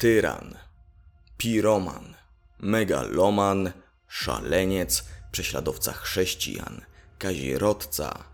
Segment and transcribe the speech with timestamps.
[0.00, 0.54] tyran,
[1.38, 2.14] piroman,
[2.60, 3.72] megaloman,
[4.08, 6.80] szaleniec, prześladowca chrześcijan,
[7.18, 8.24] kazirodca,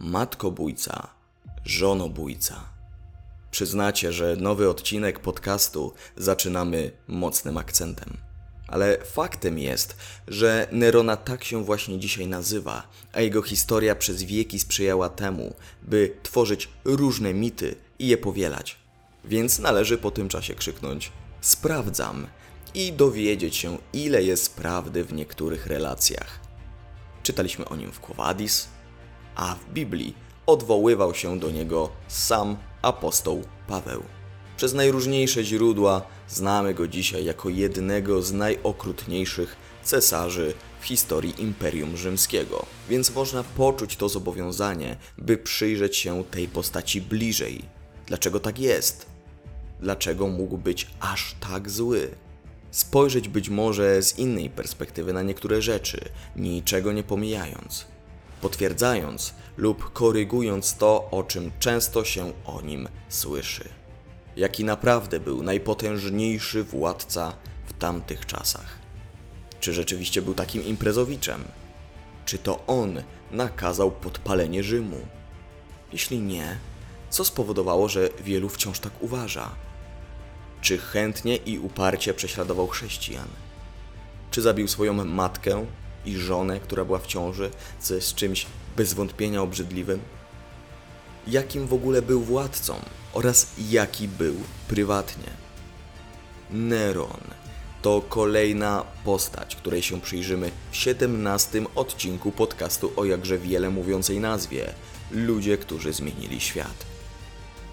[0.00, 1.08] matkobójca,
[1.64, 2.64] żonobójca.
[3.50, 8.16] Przyznacie, że nowy odcinek podcastu zaczynamy mocnym akcentem.
[8.68, 9.96] Ale faktem jest,
[10.28, 16.16] że Nerona tak się właśnie dzisiaj nazywa, a jego historia przez wieki sprzyjała temu, by
[16.22, 18.83] tworzyć różne mity i je powielać.
[19.24, 22.26] Więc należy po tym czasie krzyknąć: Sprawdzam
[22.74, 26.40] i dowiedzieć się, ile jest prawdy w niektórych relacjach.
[27.22, 28.68] Czytaliśmy o nim w Quo Vadis,
[29.34, 30.14] a w Biblii
[30.46, 34.02] odwoływał się do niego sam apostoł Paweł.
[34.56, 42.66] Przez najróżniejsze źródła znamy go dzisiaj jako jednego z najokrutniejszych cesarzy w historii Imperium Rzymskiego,
[42.88, 47.62] więc można poczuć to zobowiązanie, by przyjrzeć się tej postaci bliżej.
[48.06, 49.13] Dlaczego tak jest?
[49.84, 52.10] Dlaczego mógł być aż tak zły?
[52.70, 56.00] Spojrzeć być może z innej perspektywy na niektóre rzeczy,
[56.36, 57.94] niczego nie pomijając
[58.44, 63.68] potwierdzając lub korygując to, o czym często się o nim słyszy.
[64.36, 67.32] Jaki naprawdę był najpotężniejszy władca
[67.66, 68.78] w tamtych czasach?
[69.60, 71.44] Czy rzeczywiście był takim imprezowiczem?
[72.26, 75.00] Czy to on nakazał podpalenie Rzymu?
[75.92, 76.58] Jeśli nie,
[77.10, 79.50] co spowodowało, że wielu wciąż tak uważa?
[80.64, 83.28] Czy chętnie i uparcie prześladował chrześcijan?
[84.30, 85.66] Czy zabił swoją matkę
[86.06, 87.50] i żonę, która była w ciąży,
[87.80, 90.00] co jest czymś bez wątpienia obrzydliwym?
[91.26, 92.76] Jakim w ogóle był władcą
[93.12, 94.34] oraz jaki był
[94.68, 95.30] prywatnie?
[96.50, 97.20] Neron
[97.82, 104.74] to kolejna postać, której się przyjrzymy w 17 odcinku podcastu o jakże wiele mówiącej nazwie
[105.10, 106.86] Ludzie, którzy zmienili świat.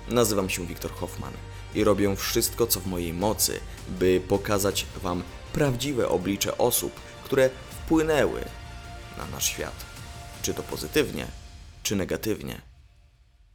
[0.09, 1.33] Nazywam się Wiktor Hoffman
[1.75, 8.41] i robię wszystko, co w mojej mocy, by pokazać Wam prawdziwe oblicze osób, które wpłynęły
[9.17, 9.85] na nasz świat.
[10.41, 11.27] Czy to pozytywnie,
[11.83, 12.61] czy negatywnie.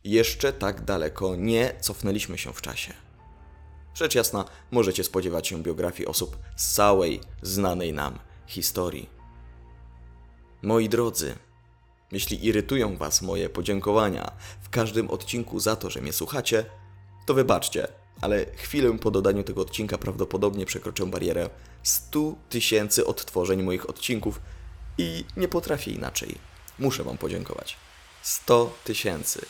[0.04, 2.92] Jeszcze tak daleko nie cofnęliśmy się w czasie.
[3.94, 9.10] Rzecz jasna, możecie spodziewać się biografii osób z całej znanej nam historii.
[10.62, 11.36] Moi drodzy,
[12.12, 16.64] jeśli irytują Was moje podziękowania w każdym odcinku za to, że mnie słuchacie,
[17.26, 17.88] to wybaczcie,
[18.26, 21.50] ale chwilę po dodaniu tego odcinka prawdopodobnie przekroczę barierę
[21.82, 24.40] 100 tysięcy odtworzeń moich odcinków
[24.98, 26.34] i nie potrafię inaczej.
[26.78, 27.76] Muszę Wam podziękować.
[28.22, 29.46] 100 tysięcy.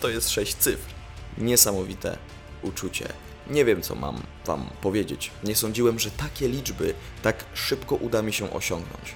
[0.00, 0.90] To jest 6 cyfr.
[1.38, 2.18] Niesamowite
[2.62, 3.08] uczucie.
[3.50, 5.30] Nie wiem, co mam Wam powiedzieć.
[5.44, 9.14] Nie sądziłem, że takie liczby tak szybko uda mi się osiągnąć.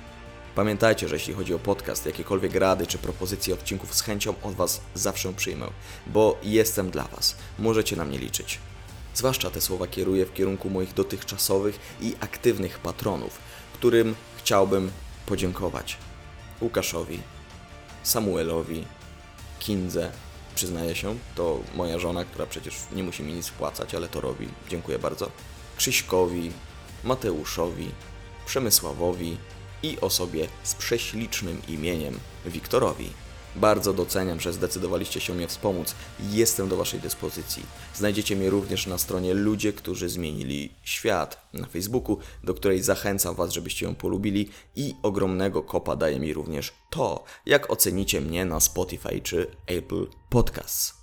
[0.55, 4.81] Pamiętajcie, że jeśli chodzi o podcast, jakiekolwiek rady czy propozycje odcinków z chęcią od Was
[4.95, 5.67] zawsze przyjmę,
[6.07, 7.37] bo jestem dla Was.
[7.59, 8.59] Możecie na mnie liczyć.
[9.19, 13.39] Zwłaszcza te słowa kieruję w kierunku moich dotychczasowych i aktywnych patronów,
[13.73, 14.91] którym chciałbym
[15.27, 15.97] podziękować.
[16.61, 17.21] Łukaszowi,
[18.03, 18.85] Samuelowi,
[19.59, 20.13] Kindze,
[20.55, 24.49] przyznaję się, to moja żona, która przecież nie musi mi nic wpłacać, ale to robi.
[24.69, 25.31] Dziękuję bardzo.
[25.77, 26.53] Krzyśkowi,
[27.05, 27.91] Mateuszowi,
[28.47, 29.37] Przemysławowi
[29.83, 33.11] i osobie z prześlicznym imieniem Wiktorowi.
[33.57, 35.95] Bardzo doceniam, że zdecydowaliście się mnie wspomóc.
[36.31, 37.63] Jestem do Waszej dyspozycji.
[37.95, 43.53] Znajdziecie mnie również na stronie Ludzie, którzy zmienili świat na Facebooku, do której zachęcam Was,
[43.53, 49.21] żebyście ją polubili i ogromnego kopa daje mi również to, jak ocenicie mnie na Spotify
[49.21, 50.95] czy Apple Podcasts.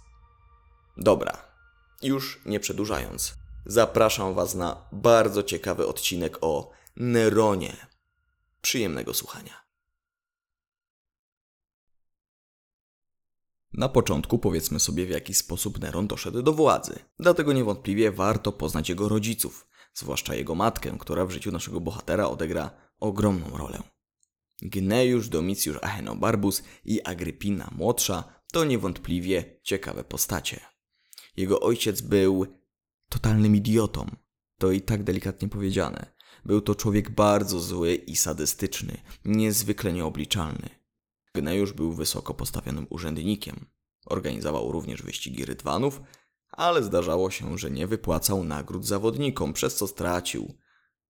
[0.97, 1.37] Dobra,
[2.01, 3.33] już nie przedłużając,
[3.65, 7.87] zapraszam Was na bardzo ciekawy odcinek o Neronie.
[8.61, 9.64] Przyjemnego słuchania.
[13.77, 16.99] Na początku powiedzmy sobie, w jaki sposób Neron doszedł do władzy.
[17.19, 22.71] Dlatego niewątpliwie warto poznać jego rodziców, zwłaszcza jego matkę, która w życiu naszego bohatera odegra
[22.99, 23.83] ogromną rolę.
[24.61, 30.59] Gnejusz, Domicjusz Achenobarbus i Agrypina młodsza to niewątpliwie ciekawe postacie.
[31.37, 32.45] Jego ojciec był
[33.09, 34.15] totalnym idiotą.
[34.57, 36.15] To i tak delikatnie powiedziane.
[36.45, 40.69] Był to człowiek bardzo zły i sadystyczny, niezwykle nieobliczalny.
[41.33, 43.65] Gnejusz był wysoko postawionym urzędnikiem.
[44.05, 46.01] Organizował również wyścigi rydwanów,
[46.49, 50.57] ale zdarzało się, że nie wypłacał nagród zawodnikom, przez co stracił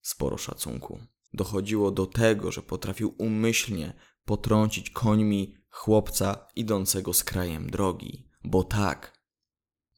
[0.02, 1.00] sporo szacunku.
[1.34, 3.94] Dochodziło do tego, że potrafił umyślnie
[4.26, 8.30] potrącić końmi chłopca idącego z krajem drogi.
[8.44, 9.16] Bo tak.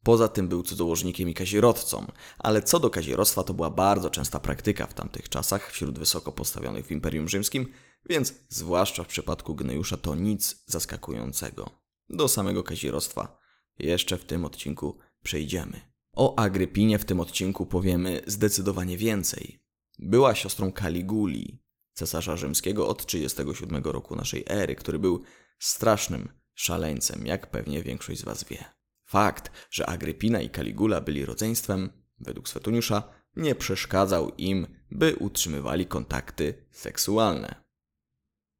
[0.03, 4.87] Poza tym był cudzołożnikiem i kazirodcą, ale co do kazirodztwa to była bardzo częsta praktyka
[4.87, 7.73] w tamtych czasach wśród wysoko postawionych w Imperium Rzymskim,
[8.09, 11.86] więc zwłaszcza w przypadku Gnejusza to nic zaskakującego.
[12.09, 13.39] Do samego kazirodztwa
[13.79, 15.81] jeszcze w tym odcinku przejdziemy.
[16.13, 19.59] O Agrypinie w tym odcinku powiemy zdecydowanie więcej.
[19.99, 21.63] Była siostrą Kaliguli,
[21.93, 25.23] cesarza rzymskiego od 37 roku naszej ery, który był
[25.59, 28.65] strasznym szaleńcem, jak pewnie większość z Was wie.
[29.03, 31.89] Fakt, że Agrypina i Kaligula byli rodzeństwem,
[32.19, 33.03] według Swetoniusza,
[33.35, 37.67] nie przeszkadzał im, by utrzymywali kontakty seksualne.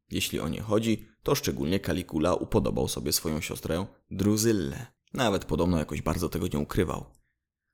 [0.09, 4.85] Jeśli o nie chodzi, to szczególnie Kaligula upodobał sobie swoją siostrę Druzyllę.
[5.13, 7.05] Nawet podobno jakoś bardzo tego nie ukrywał.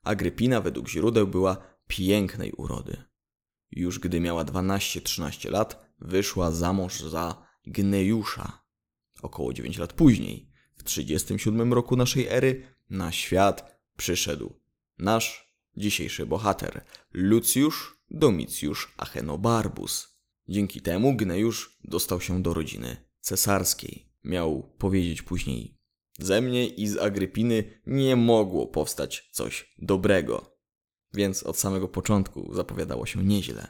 [0.04, 1.58] Agrypina według źródeł była
[1.88, 3.04] pięknej urody.
[3.72, 8.64] Już gdy miała 12-13 lat, wyszła za mąż za Gnejusza.
[9.22, 14.54] Około 9 lat później, w 37 roku naszej ery, na świat przyszedł
[14.98, 20.18] nasz dzisiejszy bohater, Lucjusz Domicjusz Achenobarbus.
[20.48, 24.10] Dzięki temu Gnejusz dostał się do rodziny cesarskiej.
[24.24, 25.84] Miał powiedzieć później
[26.20, 30.58] ze mnie i z Agrypiny nie mogło powstać coś dobrego.
[31.14, 33.68] Więc od samego początku zapowiadało się nieźle.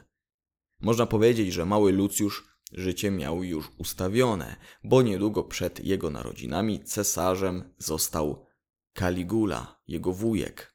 [0.80, 7.74] Można powiedzieć, że mały Lucjusz życie miał już ustawione, bo niedługo przed jego narodzinami cesarzem
[7.78, 8.46] został
[8.92, 10.74] Kaligula, jego wujek.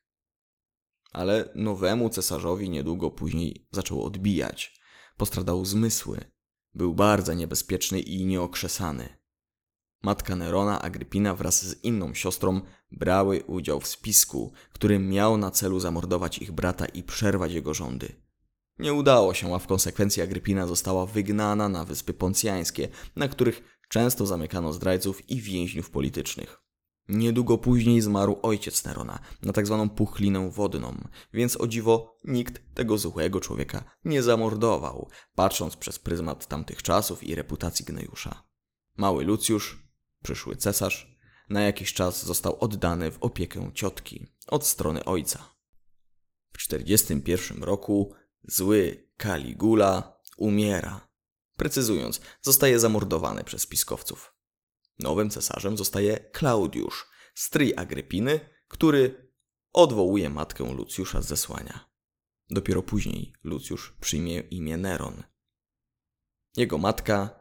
[1.11, 4.79] Ale nowemu cesarzowi niedługo później zaczęło odbijać.
[5.17, 6.31] Postradał zmysły.
[6.73, 9.09] Był bardzo niebezpieczny i nieokrzesany.
[10.03, 12.61] Matka Nerona, Agrypina wraz z inną siostrą
[12.91, 18.15] brały udział w spisku, który miał na celu zamordować ich brata i przerwać jego rządy.
[18.79, 24.25] Nie udało się, a w konsekwencji Agrypina została wygnana na Wyspy Poncjańskie, na których często
[24.25, 26.68] zamykano zdrajców i więźniów politycznych.
[27.09, 30.97] Niedługo później zmarł ojciec Nerona na tak zwaną puchlinę wodną,
[31.33, 37.35] więc o dziwo nikt tego złego człowieka nie zamordował, patrząc przez pryzmat tamtych czasów i
[37.35, 38.43] reputacji Gnejusza.
[38.97, 39.83] Mały Lucjusz
[40.23, 41.19] przyszły cesarz,
[41.49, 45.55] na jakiś czas został oddany w opiekę ciotki od strony ojca.
[46.53, 48.13] W 41 roku
[48.43, 51.07] zły Kaligula umiera.
[51.55, 54.38] Precyzując, zostaje zamordowany przez spiskowców.
[54.99, 59.31] Nowym cesarzem zostaje Klaudiusz, stryj Agrypiny, który
[59.73, 61.89] odwołuje matkę Lucjusza z zesłania.
[62.49, 65.23] Dopiero później Lucjusz przyjmie imię Neron.
[66.57, 67.39] Jego matka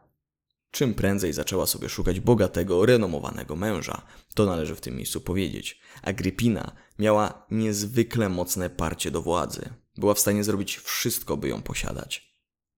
[0.71, 4.01] czym prędzej zaczęła sobie szukać bogatego, renomowanego męża.
[4.33, 5.79] To należy w tym miejscu powiedzieć.
[6.01, 9.69] Agrypina miała niezwykle mocne parcie do władzy.
[9.97, 12.35] Była w stanie zrobić wszystko, by ją posiadać.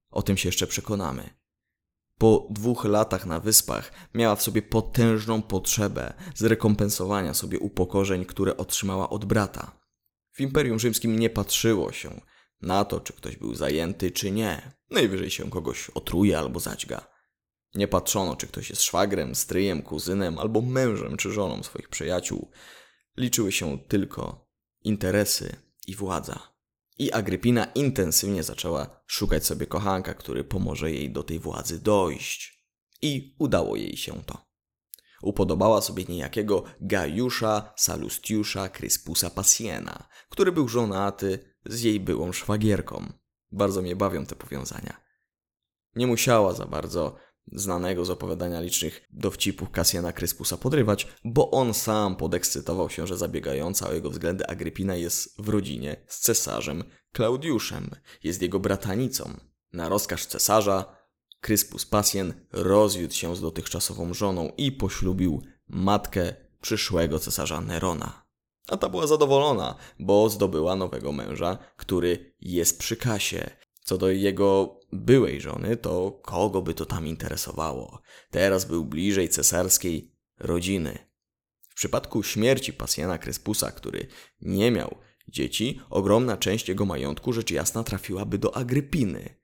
[0.10, 1.41] O tym się jeszcze przekonamy.
[2.21, 9.09] Po dwóch latach na wyspach miała w sobie potężną potrzebę zrekompensowania sobie upokorzeń, które otrzymała
[9.09, 9.79] od brata.
[10.31, 12.21] W Imperium Rzymskim nie patrzyło się
[12.62, 14.71] na to, czy ktoś był zajęty, czy nie.
[14.89, 17.07] Najwyżej się kogoś otruje albo zaćga.
[17.75, 22.51] Nie patrzono, czy ktoś jest szwagrem, stryjem, kuzynem albo mężem czy żoną swoich przyjaciół.
[23.18, 24.47] Liczyły się tylko
[24.83, 25.56] interesy
[25.88, 26.50] i władza.
[27.01, 32.65] I Agrypina intensywnie zaczęła szukać sobie kochanka, który pomoże jej do tej władzy dojść.
[33.01, 34.45] I udało jej się to.
[35.21, 43.13] Upodobała sobie niejakiego Gajusza Salustiusza Cryspusa Passiena, który był żonaty z jej byłą szwagierką.
[43.51, 45.01] Bardzo mnie bawią te powiązania.
[45.95, 47.15] Nie musiała za bardzo
[47.54, 53.90] znanego z opowiadania licznych dowcipów Kasjana Kryspusa podrywać, bo on sam podekscytował się, że zabiegająca
[53.90, 56.84] o jego względy Agrypina jest w rodzinie z cesarzem
[57.14, 57.90] Klaudiuszem,
[58.24, 59.33] jest jego bratanicą.
[59.74, 61.02] Na rozkaz cesarza
[61.42, 68.26] Kryspus Pasjen rozwiódł się z dotychczasową żoną i poślubił matkę przyszłego cesarza Nerona.
[68.68, 73.50] A ta była zadowolona, bo zdobyła nowego męża, który jest przy kasie.
[73.83, 78.02] Co do jego byłej żony, to kogo by to tam interesowało?
[78.31, 81.11] Teraz był bliżej cesarskiej rodziny.
[81.69, 84.07] W przypadku śmierci Pasjana Kryspusa, który
[84.42, 84.97] nie miał
[85.28, 89.42] dzieci, ogromna część jego majątku rzecz jasna trafiłaby do Agrypiny,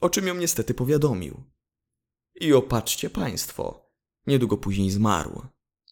[0.00, 1.44] o czym ją niestety powiadomił.
[2.40, 3.90] I opatrzcie państwo,
[4.26, 5.42] niedługo później zmarł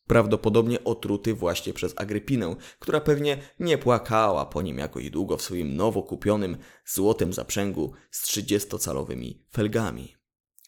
[0.08, 5.76] prawdopodobnie otruty właśnie przez Agrypinę, która pewnie nie płakała po nim jakoś długo w swoim
[5.76, 10.16] nowo kupionym złotym zaprzęgu z trzydziestocalowymi felgami.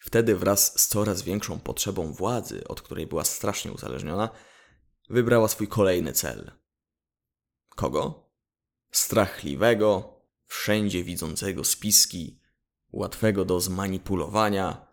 [0.00, 4.28] Wtedy wraz z coraz większą potrzebą władzy, od której była strasznie uzależniona,
[5.10, 6.50] wybrała swój kolejny cel.
[7.76, 8.30] Kogo?
[8.90, 12.40] Strachliwego, wszędzie widzącego spiski,
[12.92, 14.86] łatwego do zmanipulowania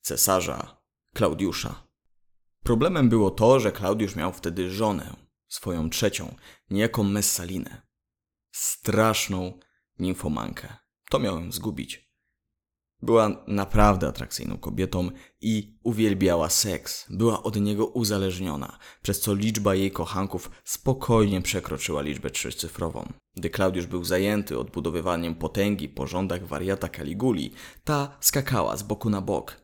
[0.00, 0.80] cesarza
[1.14, 1.89] Klaudiusza.
[2.64, 5.16] Problemem było to, że Klaudiusz miał wtedy żonę,
[5.48, 6.34] swoją trzecią,
[6.70, 7.82] niejaką Messalinę.
[8.52, 9.58] Straszną
[9.98, 10.76] nimfomankę.
[11.10, 12.10] To miałem zgubić.
[13.02, 17.06] Była naprawdę atrakcyjną kobietą i uwielbiała seks.
[17.10, 23.12] Była od niego uzależniona, przez co liczba jej kochanków spokojnie przekroczyła liczbę trzycyfrową.
[23.36, 27.52] Gdy Klaudiusz był zajęty odbudowywaniem potęgi po rządach wariata Caliguli,
[27.84, 29.56] ta skakała z boku na bok.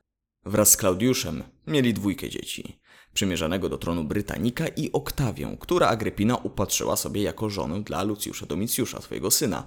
[0.45, 2.81] Wraz z Klaudiuszem mieli dwójkę dzieci.
[3.17, 9.01] Przymierzanego do tronu Brytanika i Oktawię, która Agrypina upatrzyła sobie jako żonę dla Lucjusza Domicjusza,
[9.01, 9.65] swojego syna,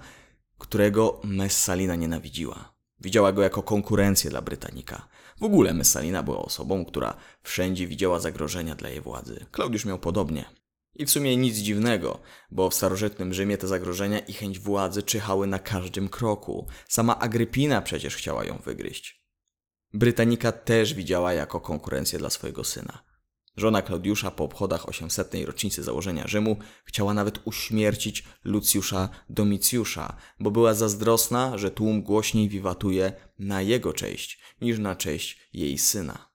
[0.58, 2.74] którego Messalina nienawidziła.
[3.00, 5.08] Widziała go jako konkurencję dla Brytanika.
[5.40, 9.46] W ogóle Messalina była osobą, która wszędzie widziała zagrożenia dla jej władzy.
[9.50, 10.44] Klaudiusz miał podobnie.
[10.94, 12.18] I w sumie nic dziwnego,
[12.50, 16.66] bo w starożytnym Rzymie te zagrożenia i chęć władzy czyhały na każdym kroku.
[16.88, 19.24] Sama Agrypina przecież chciała ją wygryźć.
[19.92, 23.09] Brytanika też widziała jako konkurencję dla swojego syna.
[23.56, 25.34] Żona Klaudiusza po obchodach 800.
[25.44, 33.12] rocznicy założenia Rzymu chciała nawet uśmiercić Lucjusza Domicjusza, bo była zazdrosna, że tłum głośniej wiwatuje
[33.38, 36.30] na jego cześć niż na cześć jej syna.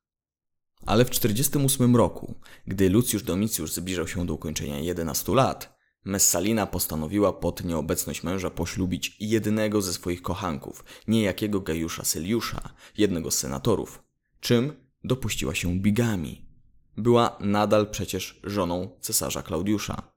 [0.86, 7.34] Ale w 48 roku, gdy Lucjusz Domicjusz zbliżał się do ukończenia 11 lat, Messalina postanowiła
[7.34, 14.04] pod nieobecność męża poślubić jednego ze swoich kochanków, niejakiego Gajusza Syliusza, jednego z senatorów,
[14.40, 16.45] czym dopuściła się bigami.
[16.98, 20.12] Była nadal przecież żoną cesarza Klaudiusza.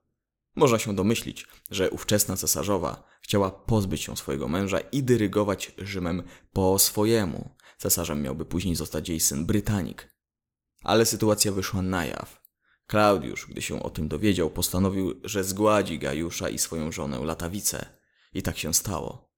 [0.55, 6.79] Można się domyślić, że ówczesna cesarzowa chciała pozbyć się swojego męża i dyrygować Rzymem po
[6.79, 7.55] swojemu.
[7.77, 10.15] Cesarzem miałby później zostać jej syn Brytanik.
[10.83, 12.41] Ale sytuacja wyszła na jaw.
[12.87, 17.85] Klaudiusz, gdy się o tym dowiedział, postanowił, że zgładzi Gajusza i swoją żonę Latawicę.
[18.33, 19.31] I tak się stało.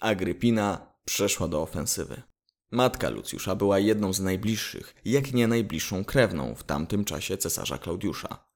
[0.00, 2.22] Agrypina przeszła do ofensywy.
[2.70, 8.48] Matka Lucjusza była jedną z najbliższych, jak nie najbliższą krewną w tamtym czasie cesarza Klaudiusza.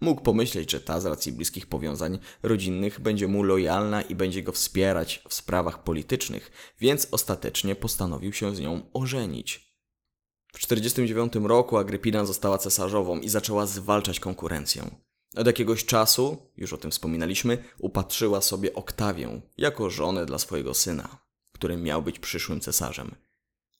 [0.00, 4.52] Mógł pomyśleć, że ta z racji bliskich powiązań rodzinnych będzie mu lojalna i będzie go
[4.52, 9.72] wspierać w sprawach politycznych, więc ostatecznie postanowił się z nią ożenić.
[10.52, 14.90] W 49 roku Agrypina została cesarzową i zaczęła zwalczać konkurencję.
[15.36, 21.18] Od jakiegoś czasu, już o tym wspominaliśmy, upatrzyła sobie Oktawię jako żonę dla swojego syna,
[21.52, 23.14] który miał być przyszłym cesarzem.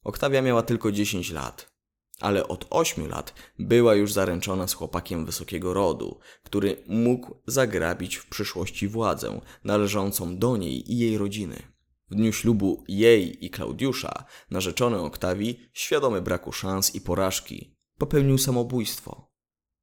[0.05, 1.73] Oktawia miała tylko 10 lat,
[2.21, 8.27] ale od 8 lat była już zaręczona z chłopakiem wysokiego rodu, który mógł zagrabić w
[8.27, 11.73] przyszłości władzę należącą do niej i jej rodziny.
[12.11, 19.33] W dniu ślubu jej i Klaudiusza narzeczony Oktawii, świadomy braku szans i porażki, popełnił samobójstwo.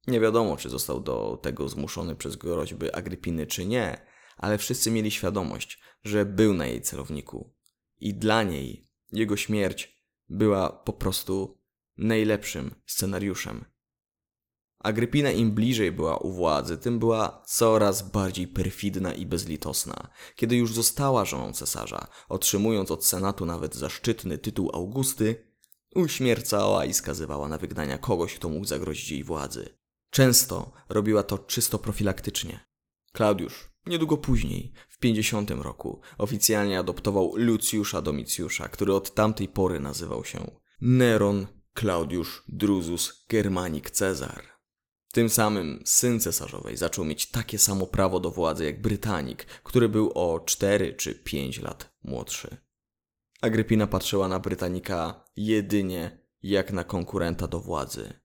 [0.06, 5.10] Nie wiadomo, czy został do tego zmuszony przez groźby Agrypiny, czy nie, ale wszyscy mieli
[5.10, 7.54] świadomość, że był na jej celowniku.
[8.00, 9.99] I dla niej jego śmierć
[10.30, 11.58] była po prostu
[11.96, 13.64] najlepszym scenariuszem.
[14.78, 20.10] Agrypina im bliżej była u władzy, tym była coraz bardziej perfidna i bezlitosna.
[20.34, 25.50] Kiedy już została żoną cesarza, otrzymując od senatu nawet zaszczytny tytuł Augusty,
[25.94, 29.78] uśmiercała i skazywała na wygnania kogoś, kto mógł zagrozić jej władzy.
[30.10, 32.60] Często robiła to czysto profilaktycznie.
[33.12, 40.24] Klaudiusz Niedługo później, w 50 roku, oficjalnie adoptował Lucjusza Domicjusza, który od tamtej pory nazywał
[40.24, 41.46] się Neron
[41.78, 44.42] Claudius Drusus Germanik Cezar.
[45.12, 50.12] Tym samym syn cesarzowej zaczął mieć takie samo prawo do władzy jak Brytanik, który był
[50.14, 52.56] o 4 czy 5 lat młodszy.
[53.40, 58.20] Agrypina patrzyła na Brytanika jedynie jak na konkurenta do władzy.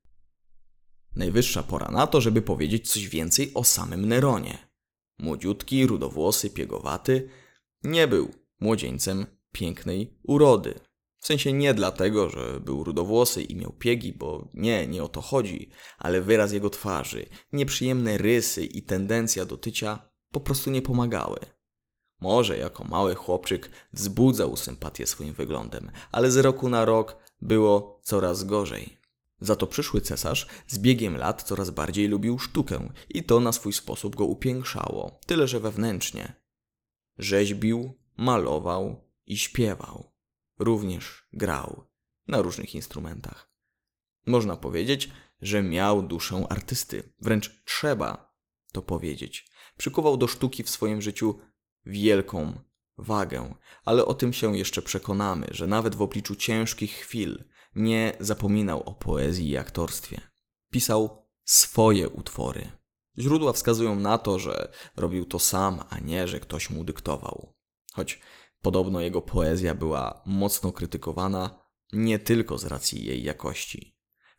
[1.16, 4.75] Najwyższa pora na to, żeby powiedzieć coś więcej o samym Neronie.
[5.20, 7.30] Młodziutki, rudowłosy, piegowaty,
[7.84, 8.30] nie był
[8.60, 10.80] młodzieńcem pięknej urody.
[11.18, 15.22] W sensie nie dlatego, że był rudowłosy i miał piegi, bo nie, nie o to
[15.22, 21.40] chodzi, ale wyraz jego twarzy, nieprzyjemne rysy i tendencja do tycia po prostu nie pomagały.
[22.22, 28.44] Może jako mały chłopczyk wzbudzał sympatię swoim wyglądem, ale z roku na rok było coraz
[28.44, 28.98] gorzej.
[29.40, 33.74] Za to przyszły cesarz z biegiem lat coraz bardziej lubił sztukę i to na swój
[33.74, 36.34] sposób go upiększało, tyle że wewnętrznie.
[37.18, 40.14] Rzeźbił, malował i śpiewał.
[40.60, 41.88] Również grał
[42.28, 43.52] na różnych instrumentach.
[44.26, 45.10] Można powiedzieć,
[45.42, 48.36] że miał duszę artysty, wręcz trzeba
[48.72, 49.52] to powiedzieć.
[49.78, 51.40] Przykuwał do sztuki w swoim życiu
[51.86, 52.60] wielką
[52.98, 57.44] wagę, ale o tym się jeszcze przekonamy, że nawet w obliczu ciężkich chwil
[57.76, 60.22] nie zapominał o poezji i aktorstwie.
[60.72, 62.72] Pisał swoje utwory.
[63.18, 67.54] Źródła wskazują na to, że robił to sam, a nie, że ktoś mu dyktował.
[67.94, 68.20] Choć
[68.62, 73.95] podobno jego poezja była mocno krytykowana nie tylko z racji jej jakości.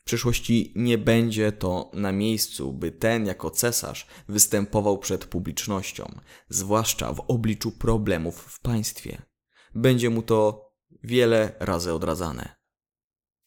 [0.06, 7.20] Przyszłości nie będzie to na miejscu, by ten jako cesarz występował przed publicznością, zwłaszcza w
[7.20, 9.22] obliczu problemów w państwie.
[9.74, 10.70] Będzie mu to
[11.02, 12.56] wiele razy odradzane.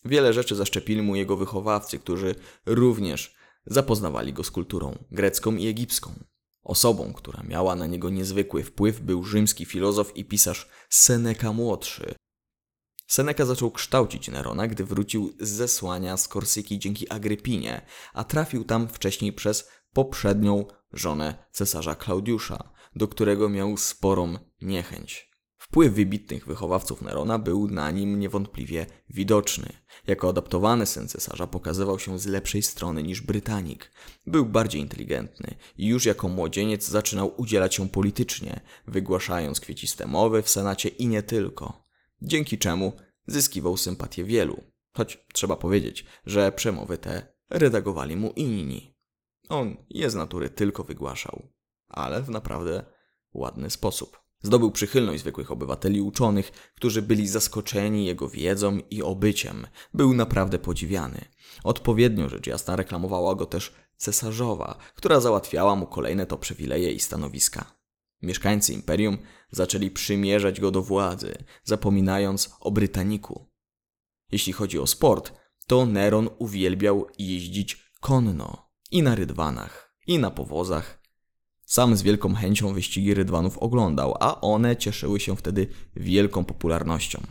[0.06, 2.36] Wiele rzeczy zaszczepili mu jego wychowawcy, którzy
[2.66, 3.36] również
[3.66, 6.24] zapoznawali go z kulturą grecką i egipską.
[6.64, 12.16] Osobą, która miała na niego niezwykły wpływ, był rzymski filozof i pisarz Seneca młodszy.
[13.10, 17.82] Seneca zaczął kształcić Nerona, gdy wrócił z zesłania z Korsyki dzięki Agrypinie,
[18.14, 25.30] a trafił tam wcześniej przez poprzednią żonę cesarza Klaudiusza, do którego miał sporą niechęć.
[25.58, 29.74] Wpływ wybitnych wychowawców Nerona był na nim niewątpliwie widoczny.
[30.08, 33.92] Jako adaptowany syn cesarza pokazywał się z lepszej strony niż Brytanik.
[34.28, 40.50] Był bardziej inteligentny i już jako młodzieniec zaczynał udzielać się politycznie, wygłaszając kwieciste mowy w
[40.50, 41.89] senacie i nie tylko.
[42.22, 42.94] Dzięki czemu
[43.28, 44.64] zyskiwał sympatię wielu.
[44.94, 48.96] Choć trzeba powiedzieć, że przemowy te redagowali mu inni.
[49.50, 51.48] On je z natury tylko wygłaszał,
[51.88, 52.86] ale w naprawdę
[53.34, 54.20] ładny sposób.
[54.42, 59.68] Zdobył przychylność zwykłych obywateli uczonych, którzy byli zaskoczeni jego wiedzą i obyciem.
[59.94, 61.26] Był naprawdę podziwiany.
[61.64, 67.79] Odpowiednio rzecz jasna reklamowała go też cesarzowa, która załatwiała mu kolejne to przywileje i stanowiska.
[68.22, 69.18] Mieszkańcy imperium
[69.52, 71.34] zaczęli przymierzać go do władzy,
[71.64, 73.50] zapominając o Brytaniku.
[74.32, 75.34] Jeśli chodzi o sport,
[75.68, 81.00] to Neron uwielbiał jeździć konno i na rydwanach, i na powozach,
[81.66, 87.22] sam z wielką chęcią wyścigi rydwanów oglądał, a one cieszyły się wtedy wielką popularnością.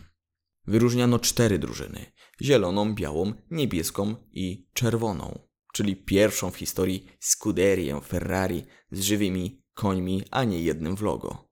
[0.66, 5.38] Wyróżniano cztery drużyny: zieloną, białą, niebieską i czerwoną,
[5.72, 11.48] czyli pierwszą w historii skuderię Ferrari z żywymi końmi, a nie jednym w logo.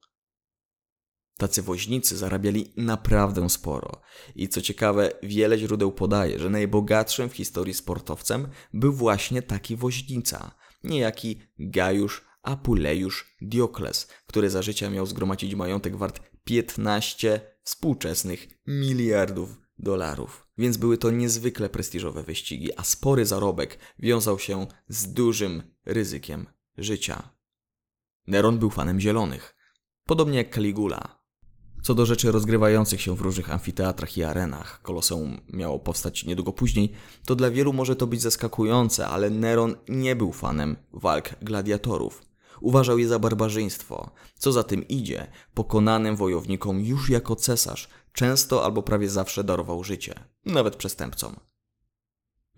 [1.39, 4.01] Tacy woźnicy zarabiali naprawdę sporo.
[4.35, 10.55] I co ciekawe, wiele źródeł podaje, że najbogatszym w historii sportowcem był właśnie taki woźnica,
[10.85, 20.47] niejaki Gajusz Apulejusz Diokles, który za życia miał zgromadzić majątek wart 15 współczesnych miliardów dolarów.
[20.59, 26.47] Więc były to niezwykle prestiżowe wyścigi, a spory zarobek wiązał się z dużym ryzykiem
[26.79, 27.36] życia.
[28.27, 29.57] Neron był fanem zielonych,
[30.05, 31.27] podobnie jak Caligula.
[31.83, 36.93] Co do rzeczy rozgrywających się w różnych amfiteatrach i arenach, Koloseum miało powstać niedługo później,
[37.27, 42.23] to dla wielu może to być zaskakujące, ale Neron nie był fanem walk gladiatorów.
[42.61, 44.11] Uważał je za barbarzyństwo.
[44.39, 50.15] Co za tym idzie, pokonanym wojownikom już jako cesarz często albo prawie zawsze darował życie,
[50.45, 51.37] nawet przestępcom.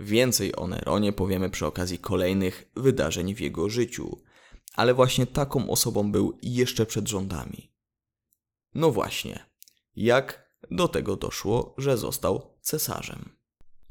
[0.01, 4.19] Więcej o Neronie powiemy przy okazji kolejnych wydarzeń w jego życiu,
[4.79, 7.73] ale właśnie taką osobą był jeszcze przed rządami.
[8.75, 9.47] No właśnie,
[9.97, 13.39] jak do tego doszło, że został cesarzem?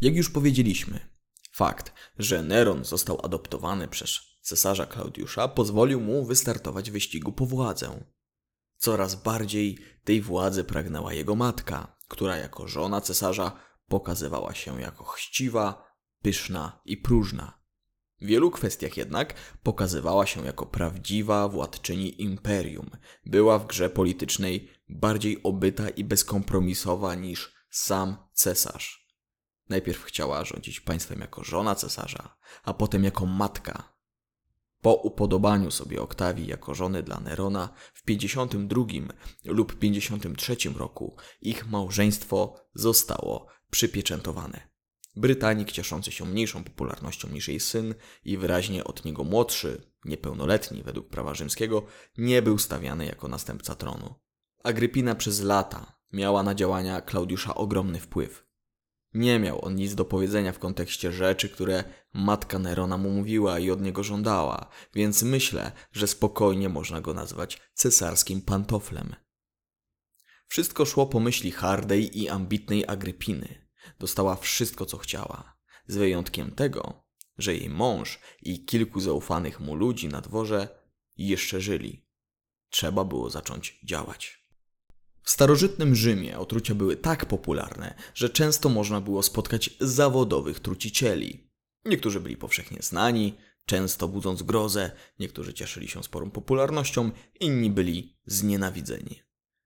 [0.02, 1.10] Jak już powiedzieliśmy,
[1.52, 8.04] fakt, że Neron został adoptowany przez cesarza Klaudiusza pozwolił mu wystartować w wyścigu po władzę.
[8.78, 15.88] Coraz bardziej tej władzy pragnęła jego matka, która jako żona cesarza pokazywała się jako chciwa,
[16.21, 17.57] pyszna i próżna.
[18.21, 22.89] W wielu kwestiach jednak pokazywała się jako prawdziwa władczyni imperium.
[23.25, 29.08] Była w grze politycznej bardziej obyta i bezkompromisowa niż sam cesarz.
[29.69, 33.97] Najpierw chciała rządzić państwem jako żona cesarza, a potem jako matka
[34.82, 38.86] po upodobaniu sobie Oktawii jako żony dla Nerona w 52
[39.45, 44.66] lub 53 roku ich małżeństwo zostało przypieczętowane.
[45.17, 51.10] Brytanik cieszący się mniejszą popularnością niż jej syn i wyraźnie od niego młodszy, niepełnoletni według
[51.10, 51.86] prawa rzymskiego,
[52.17, 54.15] nie był stawiany jako następca tronu.
[54.63, 58.47] Agrypina przez lata miała na działania Klaudiusza ogromny wpływ.
[59.13, 63.71] Nie miał on nic do powiedzenia w kontekście rzeczy, które matka Nerona mu mówiła i
[63.71, 69.15] od niego żądała, więc myślę, że spokojnie można go nazwać cesarskim pantoflem.
[70.47, 73.66] Wszystko szło po myśli hardej i ambitnej Agrypiny.
[74.00, 77.04] Dostała wszystko, co chciała, z wyjątkiem tego,
[77.38, 80.67] że jej mąż i kilku zaufanych mu ludzi na dworze
[81.17, 82.06] jeszcze żyli.
[82.69, 84.47] Trzeba było zacząć działać.
[85.23, 91.52] W starożytnym Rzymie otrucia były tak popularne, że często można było spotkać zawodowych trucicieli.
[91.86, 99.21] Niektórzy byli powszechnie znani, często budząc grozę, niektórzy cieszyli się sporą popularnością, inni byli znienawidzeni.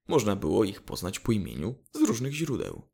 [0.07, 2.90] Można było ich poznać po imieniu z różnych źródeł.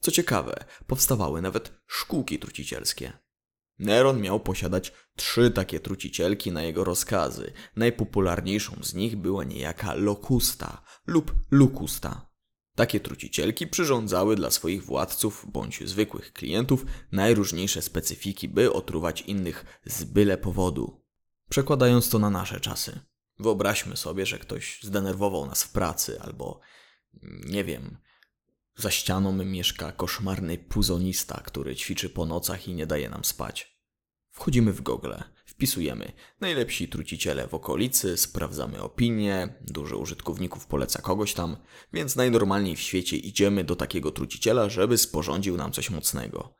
[0.00, 3.12] Co ciekawe, powstawały nawet szkółki trucicielskie.
[3.78, 7.52] Neron miał posiadać trzy takie trucicielki na jego rozkazy.
[7.76, 12.30] Najpopularniejszą z nich była niejaka Locusta lub Lucusta.
[12.74, 20.04] Takie trucicielki przyrządzały dla swoich władców bądź zwykłych klientów najróżniejsze specyfiki, by otruwać innych z
[20.04, 21.04] byle powodu.
[21.50, 23.00] Przekładając to na nasze czasy.
[23.38, 26.60] Wyobraźmy sobie, że ktoś zdenerwował nas w pracy albo,
[27.44, 27.98] nie wiem,
[28.76, 33.80] Za ścianą mieszka koszmarny puzonista, który ćwiczy po nocach i nie daje nam spać.
[34.30, 41.56] Wchodzimy w Google, wpisujemy najlepsi truciciele w okolicy, sprawdzamy opinie, dużo użytkowników poleca kogoś tam,
[41.92, 46.54] więc najnormalniej w świecie idziemy do takiego truciciela, żeby sporządził nam coś mocnego.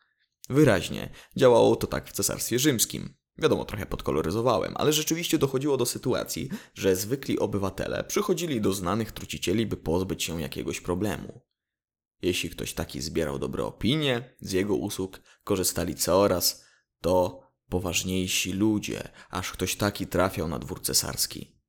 [0.48, 3.14] Wyraźnie, działało to tak w Cesarstwie Rzymskim.
[3.38, 9.66] Wiadomo, trochę podkoloryzowałem, ale rzeczywiście dochodziło do sytuacji, że zwykli obywatele przychodzili do znanych trucicieli,
[9.66, 11.40] by pozbyć się jakiegoś problemu.
[12.22, 16.64] Jeśli ktoś taki zbierał dobre opinie, z jego usług korzystali coraz,
[17.00, 21.60] to poważniejsi ludzie, aż ktoś taki trafiał na dwór cesarski.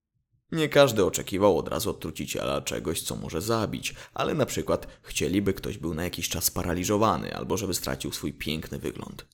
[0.52, 5.54] Nie każdy oczekiwał od razu od truciciela czegoś, co może zabić, ale na przykład chcieliby
[5.54, 9.26] ktoś był na jakiś czas sparaliżowany albo żeby stracił swój piękny wygląd.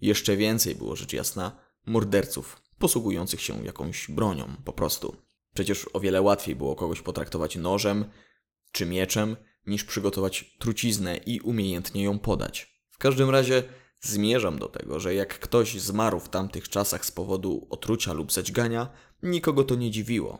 [0.00, 5.16] Jeszcze więcej było rzecz jasna morderców, posługujących się jakąś bronią po prostu.
[5.54, 8.04] Przecież o wiele łatwiej było kogoś potraktować nożem
[8.72, 12.74] czy mieczem, niż przygotować truciznę i umiejętnie ją podać.
[12.90, 13.62] W każdym razie
[14.00, 18.88] zmierzam do tego, że jak ktoś zmarł w tamtych czasach z powodu otrucia lub zadźgania,
[19.22, 20.38] nikogo to nie dziwiło.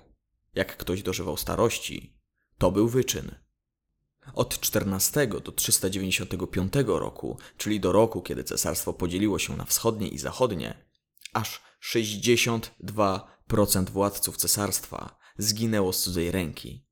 [0.55, 2.21] Jak ktoś dożywał starości,
[2.59, 3.35] to był wyczyn.
[4.35, 10.19] Od 14 do 395 roku, czyli do roku, kiedy cesarstwo podzieliło się na wschodnie i
[10.19, 10.85] zachodnie,
[11.33, 16.87] aż 62% władców cesarstwa zginęło z cudzej ręki.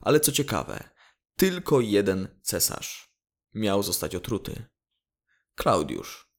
[0.00, 0.93] Ale co ciekawe,
[1.36, 3.14] tylko jeden cesarz
[3.54, 4.64] miał zostać otruty.
[5.54, 6.30] Klaudiusz.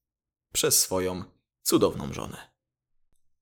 [0.52, 1.24] Przez swoją
[1.62, 2.56] cudowną żonę.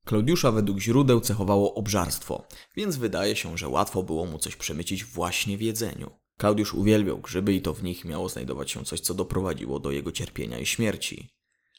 [0.05, 5.59] Klaudiusza według źródeł cechowało obżarstwo, więc wydaje się, że łatwo było mu coś przemycić właśnie
[5.59, 6.11] w jedzeniu.
[6.39, 10.13] Klaudiusz uwielbiał grzyby i to w nich miało znajdować się coś, co doprowadziło do jego
[10.13, 11.29] cierpienia i śmierci.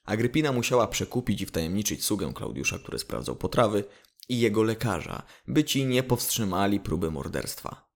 [0.05, 3.83] Agrypina musiała przekupić i wtajemniczyć sługę Klaudiusza, który sprawdzał potrawy,
[4.29, 7.89] i jego lekarza, by ci nie powstrzymali próby morderstwa.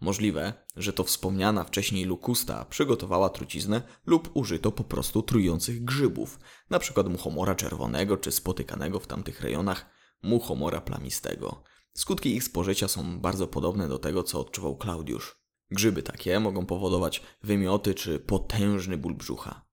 [0.00, 6.38] Możliwe, że to wspomniana wcześniej Lukusta przygotowała truciznę lub użyto po prostu trujących grzybów,
[6.70, 7.02] np.
[7.02, 9.86] muchomora czerwonego czy spotykanego w tamtych rejonach
[10.22, 11.62] muchomora plamistego.
[11.94, 15.36] Skutki ich spożycia są bardzo podobne do tego, co odczuwał Klaudiusz.
[15.70, 19.66] Grzyby takie mogą powodować wymioty czy potężny ból brzucha.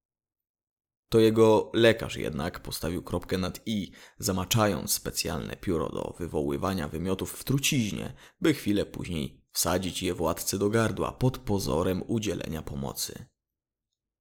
[1.10, 7.44] To jego lekarz jednak postawił kropkę nad i, zamaczając specjalne pióro do wywoływania wymiotów w
[7.44, 13.26] truciźnie, by chwilę później wsadzić je władcy do gardła pod pozorem udzielenia pomocy.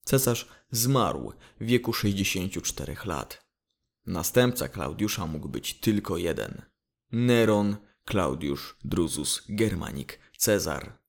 [0.05, 3.47] Cesarz zmarł w wieku 64 lat.
[4.07, 6.63] Następca Klaudiusza mógł być tylko jeden.
[7.13, 7.77] Neron
[8.11, 11.03] Claudius Drusus Germanik Cezar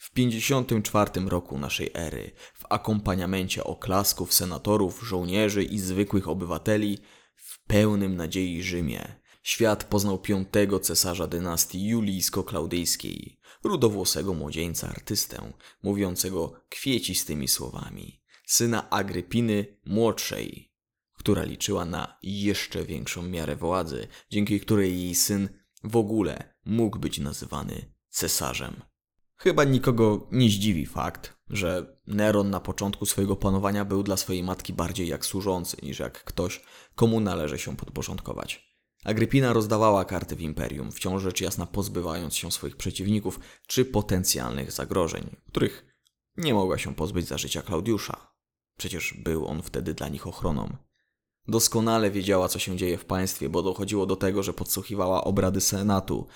[0.00, 6.98] w 54 roku naszej ery, w akompaniamencie oklasków senatorów, żołnierzy i zwykłych obywateli,
[7.34, 17.48] w pełnym nadziei Rzymie, świat poznał piątego cesarza dynastii julijsko-klaudyjskiej, rudowłosego młodzieńca artystę, mówiącego kwiecistymi
[17.48, 20.72] słowami, syna Agrypiny młodszej,
[21.12, 25.48] która liczyła na jeszcze większą miarę władzy, dzięki której jej syn
[25.84, 28.82] w ogóle mógł być nazywany cesarzem.
[29.36, 34.72] Chyba nikogo nie zdziwi fakt, że Neron na początku swojego panowania był dla swojej matki
[34.72, 36.62] bardziej jak służący niż jak ktoś,
[36.94, 38.69] komu należy się podporządkować.
[39.04, 45.36] Agrypina rozdawała karty w imperium, wciąż rzecz jasna pozbywając się swoich przeciwników czy potencjalnych zagrożeń,
[45.48, 45.84] których
[46.36, 48.34] nie mogła się pozbyć za życia Klaudiusza.
[48.76, 50.76] Przecież był on wtedy dla nich ochroną.
[51.48, 56.26] Doskonale wiedziała, co się dzieje w państwie, bo dochodziło do tego, że podsłuchiwała obrady Senatu.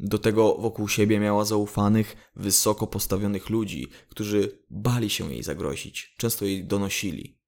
[0.00, 6.44] Do tego wokół siebie miała zaufanych, wysoko postawionych ludzi, którzy bali się jej zagrozić, często
[6.44, 7.38] jej donosili.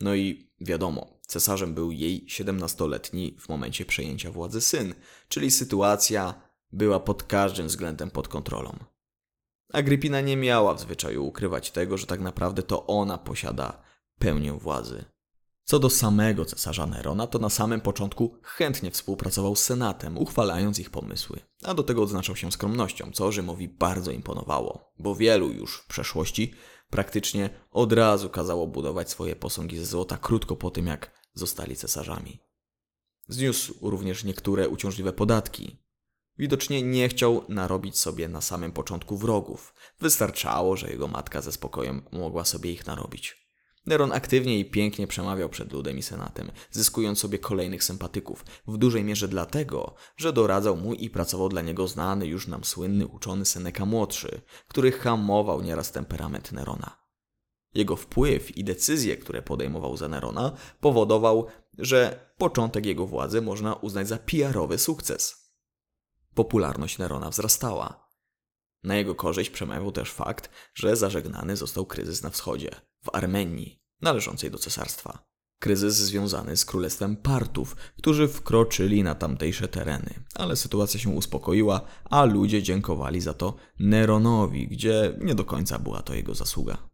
[0.00, 4.94] No i wiadomo, cesarzem był jej 17-letni w momencie przejęcia władzy syn,
[5.28, 6.34] czyli sytuacja
[6.72, 8.78] była pod każdym względem pod kontrolą.
[9.72, 13.82] Agrypina nie miała w zwyczaju ukrywać tego, że tak naprawdę to ona posiada
[14.18, 15.04] pełnię władzy.
[15.64, 20.90] Co do samego cesarza Nerona, to na samym początku chętnie współpracował z Senatem, uchwalając ich
[20.90, 25.86] pomysły, a do tego odznaczał się skromnością, co Rzymowi bardzo imponowało, bo wielu już w
[25.86, 26.54] przeszłości
[26.90, 32.38] praktycznie od razu kazało budować swoje posągi ze złota krótko po tym, jak zostali cesarzami.
[33.28, 35.76] Zniósł również niektóre uciążliwe podatki.
[36.38, 39.74] Widocznie nie chciał narobić sobie na samym początku wrogów.
[40.00, 43.47] Wystarczało, że jego matka ze spokojem mogła sobie ich narobić.
[43.88, 49.04] Neron aktywnie i pięknie przemawiał przed ludem i senatem, zyskując sobie kolejnych sympatyków, w dużej
[49.04, 53.86] mierze dlatego, że doradzał mu i pracował dla niego znany już nam słynny uczony Seneca
[53.86, 57.08] młodszy, który hamował nieraz temperament Nerona.
[57.74, 61.46] Jego wpływ i decyzje, które podejmował za Nerona, powodował,
[61.78, 65.52] że początek jego władzy można uznać za PR-owy sukces.
[66.34, 68.08] Popularność Nerona wzrastała.
[68.82, 72.70] Na jego korzyść przemawiał też fakt, że zażegnany został kryzys na wschodzie,
[73.04, 75.28] w Armenii, należącej do cesarstwa.
[75.58, 82.24] Kryzys związany z królestwem Partów, którzy wkroczyli na tamtejsze tereny, ale sytuacja się uspokoiła, a
[82.24, 86.88] ludzie dziękowali za to Neronowi, gdzie nie do końca była to jego zasługa.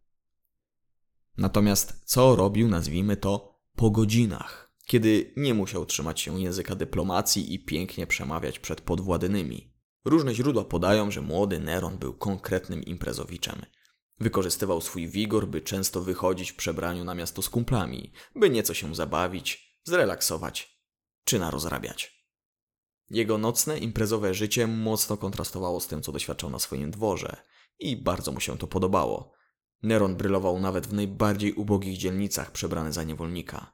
[1.37, 7.59] Natomiast co robił, nazwijmy to, po godzinach, kiedy nie musiał trzymać się języka dyplomacji i
[7.59, 9.73] pięknie przemawiać przed podwładnymi?
[10.05, 13.61] Różne źródła podają, że młody Neron był konkretnym imprezowiczem.
[14.19, 18.95] Wykorzystywał swój wigor, by często wychodzić w przebraniu na miasto z kumplami, by nieco się
[18.95, 20.75] zabawić, zrelaksować
[21.23, 22.25] czy narozrabiać.
[23.09, 27.37] Jego nocne, imprezowe życie mocno kontrastowało z tym, co doświadczał na swoim dworze
[27.79, 29.33] i bardzo mu się to podobało.
[29.83, 33.73] Neron brylował nawet w najbardziej ubogich dzielnicach przebrany za niewolnika.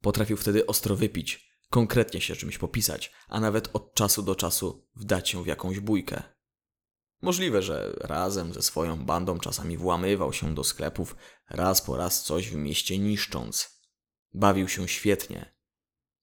[0.00, 5.28] Potrafił wtedy ostro wypić, konkretnie się czymś popisać, a nawet od czasu do czasu wdać
[5.28, 6.22] się w jakąś bójkę.
[7.22, 11.16] Możliwe, że razem ze swoją bandą czasami włamywał się do sklepów,
[11.50, 13.80] raz po raz coś w mieście niszcząc.
[14.34, 15.54] Bawił się świetnie.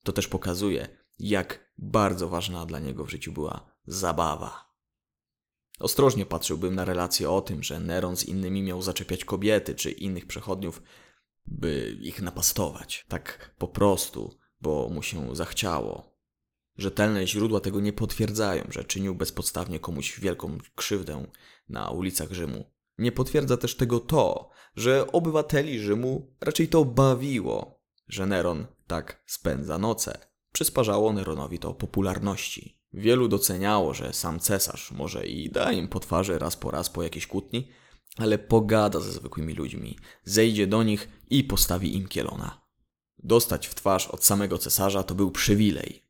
[0.03, 4.67] To też pokazuje, jak bardzo ważna dla niego w życiu była zabawa.
[5.79, 10.27] Ostrożnie patrzyłbym na relacje o tym, że Neron z innymi miał zaczepiać kobiety czy innych
[10.27, 10.81] przechodniów,
[11.45, 13.05] by ich napastować.
[13.07, 16.16] Tak po prostu, bo mu się zachciało.
[16.77, 21.25] Rzetelne źródła tego nie potwierdzają, że czynił bezpodstawnie komuś wielką krzywdę
[21.69, 22.65] na ulicach Rzymu.
[22.97, 29.77] Nie potwierdza też tego to, że obywateli Rzymu raczej to bawiło, że Neron tak spędza
[29.77, 30.27] noce.
[30.51, 32.77] Przysparzało Neronowi to popularności.
[32.93, 37.03] Wielu doceniało, że sam cesarz może i da im po twarzy raz po raz po
[37.03, 37.67] jakiejś kłótni,
[38.17, 42.61] ale pogada ze zwykłymi ludźmi, zejdzie do nich i postawi im kielona.
[43.17, 46.07] Dostać w twarz od samego cesarza to był przywilej.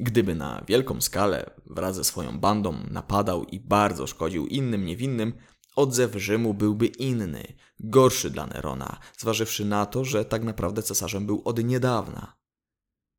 [0.00, 5.32] Gdyby na wielką skalę wraz ze swoją bandą napadał i bardzo szkodził innym niewinnym,
[5.76, 11.42] odzew Rzymu byłby inny, gorszy dla Nerona, zważywszy na to, że tak naprawdę cesarzem był
[11.44, 12.37] od niedawna.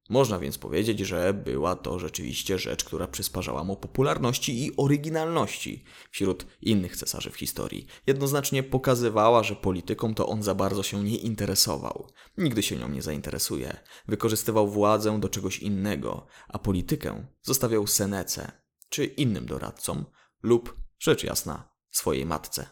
[0.09, 6.45] Można więc powiedzieć, że była to rzeczywiście rzecz, która przysparzała mu popularności i oryginalności wśród
[6.61, 7.87] innych cesarzy w historii.
[8.07, 12.07] Jednoznacznie pokazywała, że polityką to on za bardzo się nie interesował.
[12.37, 13.77] Nigdy się nią nie zainteresuje.
[14.07, 18.51] Wykorzystywał władzę do czegoś innego, a politykę zostawiał Senece
[18.89, 20.05] czy innym doradcom
[20.43, 22.69] lub, rzecz jasna, swojej matce.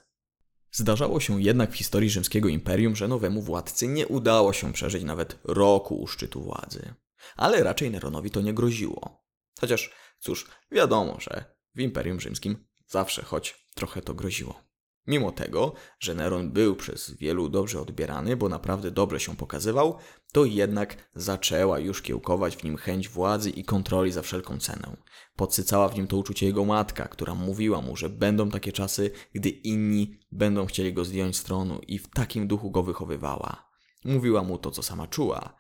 [0.71, 5.39] Zdarzało się jednak w historii rzymskiego imperium, że nowemu władcy nie udało się przeżyć nawet
[5.43, 6.93] roku u szczytu władzy
[7.35, 9.23] ale raczej Neronowi to nie groziło.
[9.59, 14.67] Chociaż, cóż, wiadomo, że w Imperium Rzymskim zawsze choć trochę to groziło.
[15.07, 19.97] Mimo tego, że Neron był przez wielu dobrze odbierany, bo naprawdę dobrze się pokazywał,
[20.33, 24.97] to jednak zaczęła już kiełkować w nim chęć władzy i kontroli za wszelką cenę.
[25.35, 29.49] Podsycała w nim to uczucie jego matka, która mówiła mu, że będą takie czasy, gdy
[29.49, 33.69] inni będą chcieli go zdjąć z tronu i w takim duchu go wychowywała.
[34.05, 35.56] Mówiła mu to, co sama czuła,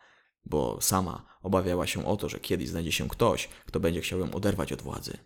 [0.49, 4.31] bo sama obawiała się o to, że kiedyś znajdzie się ktoś, kto będzie chciał ją
[4.31, 5.17] oderwać od władzy.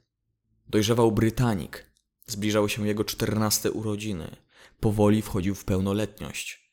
[0.67, 1.91] Dojrzewał Brytanik.
[2.27, 4.35] Zbliżały się jego czternaste urodziny.
[4.79, 6.71] Powoli wchodził w pełnoletność.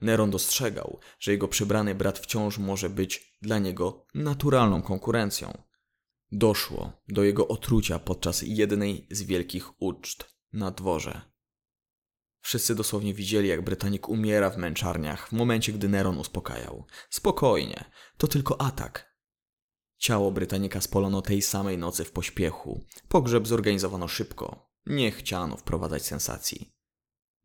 [0.00, 5.62] Neron dostrzegał, że jego przybrany brat wciąż może być dla niego naturalną konkurencją.
[6.32, 11.20] Doszło do jego otrucia podczas jednej z wielkich uczt na dworze.
[12.40, 16.86] Wszyscy dosłownie widzieli, jak Brytanik umiera w męczarniach w momencie, gdy Neron uspokajał.
[17.10, 17.84] Spokojnie,
[18.16, 19.14] to tylko atak.
[19.98, 22.84] Ciało Brytanika spolono tej samej nocy w pośpiechu.
[23.08, 24.70] Pogrzeb zorganizowano szybko.
[24.86, 26.74] Nie chciano wprowadzać sensacji.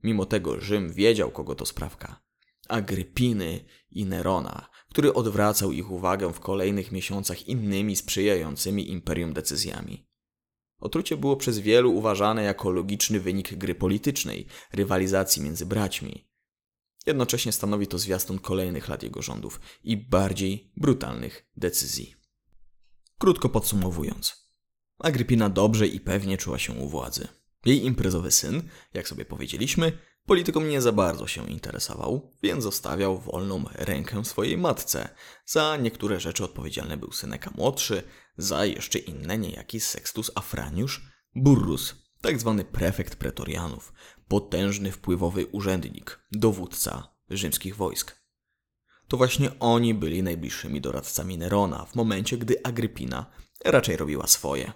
[0.03, 2.23] Mimo tego Rzym wiedział, kogo to sprawka.
[2.69, 10.07] Agrypiny i Nerona, który odwracał ich uwagę w kolejnych miesiącach innymi sprzyjającymi imperium decyzjami.
[10.83, 16.27] Otrucie było przez wielu uważane jako logiczny wynik gry politycznej, rywalizacji między braćmi.
[17.05, 22.15] Jednocześnie stanowi to zwiastun kolejnych lat jego rządów i bardziej brutalnych decyzji.
[23.17, 24.51] Krótko podsumowując,
[24.99, 27.27] Agrypina dobrze i pewnie czuła się u władzy.
[27.65, 33.63] Jej imprezowy syn, jak sobie powiedzieliśmy, polityką nie za bardzo się interesował, więc zostawiał wolną
[33.73, 35.09] rękę swojej matce.
[35.45, 38.03] Za niektóre rzeczy odpowiedzialny był Syneka młodszy,
[38.37, 41.01] za jeszcze inne niejaki Sextus Afraniusz
[41.35, 43.93] Burrus, tak zwany prefekt pretorianów,
[44.27, 48.23] potężny wpływowy urzędnik, dowódca rzymskich wojsk.
[49.07, 53.31] To właśnie oni byli najbliższymi doradcami Nerona w momencie, gdy Agrypina
[53.65, 54.73] raczej robiła swoje.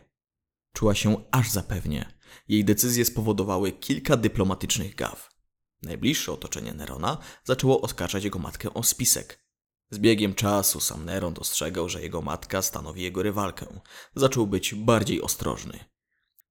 [0.74, 2.14] Czuła się aż zapewnie.
[2.48, 5.37] Jej decyzje spowodowały kilka dyplomatycznych gaw.
[5.82, 9.48] Najbliższe otoczenie Nerona zaczęło oskarżać jego matkę o spisek,
[9.90, 13.80] z biegiem czasu sam Neron dostrzegał, że jego matka stanowi jego rywalkę.
[14.16, 15.86] Zaczął być bardziej ostrożny.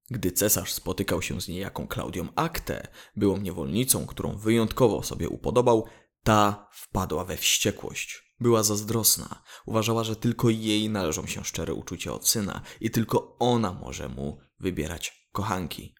[0.09, 5.85] Gdy cesarz spotykał się z niejaką Klaudią Aktę, byłą niewolnicą, którą wyjątkowo sobie upodobał,
[6.23, 8.35] ta wpadła we wściekłość.
[8.39, 9.43] Była zazdrosna.
[9.65, 14.39] Uważała, że tylko jej należą się szczere uczucia od syna i tylko ona może mu
[14.59, 15.95] wybierać kochanki.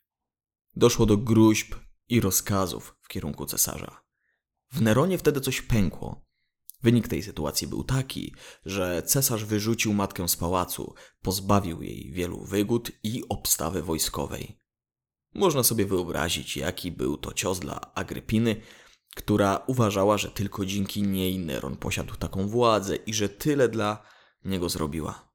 [0.75, 1.75] Doszło do gruźb
[2.09, 4.03] i rozkazów w kierunku cesarza.
[4.71, 6.25] W Neronie wtedy coś pękło.
[6.83, 12.91] Wynik tej sytuacji był taki, że cesarz wyrzucił matkę z pałacu, pozbawił jej wielu wygód
[13.03, 14.59] i obstawy wojskowej.
[15.33, 18.61] Można sobie wyobrazić, jaki był to cios dla Agrypiny,
[19.15, 24.03] która uważała, że tylko dzięki niej Neron posiadł taką władzę i że tyle dla
[24.45, 25.31] niego zrobiła.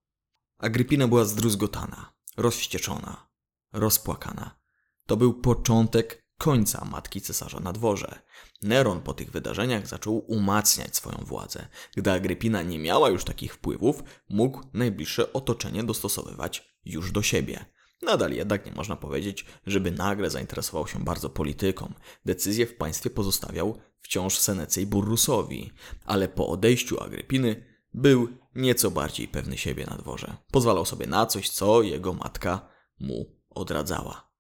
[0.59, 3.29] Agrypina była zdruzgotana, rozwścieczona,
[3.73, 4.61] rozpłakana.
[5.07, 8.23] To był początek końca matki cesarza na dworze.
[8.63, 11.69] Neron po tych wydarzeniach zaczął umacniać swoją władzę.
[11.97, 17.65] Gdy Agrypina nie miała już takich wpływów, mógł najbliższe otoczenie dostosowywać już do siebie.
[18.03, 21.95] Nadal jednak nie można powiedzieć, żeby nagle zainteresował się bardzo polityką.
[22.25, 25.73] Decyzje w państwie pozostawiał wciąż Senecej Burrusowi,
[26.05, 27.65] ale po odejściu Agrypiny
[27.95, 30.37] był nieco bardziej pewny siebie na dworze.
[30.51, 32.69] Pozwalał sobie na coś, co jego matka
[33.01, 34.32] mu odradzała.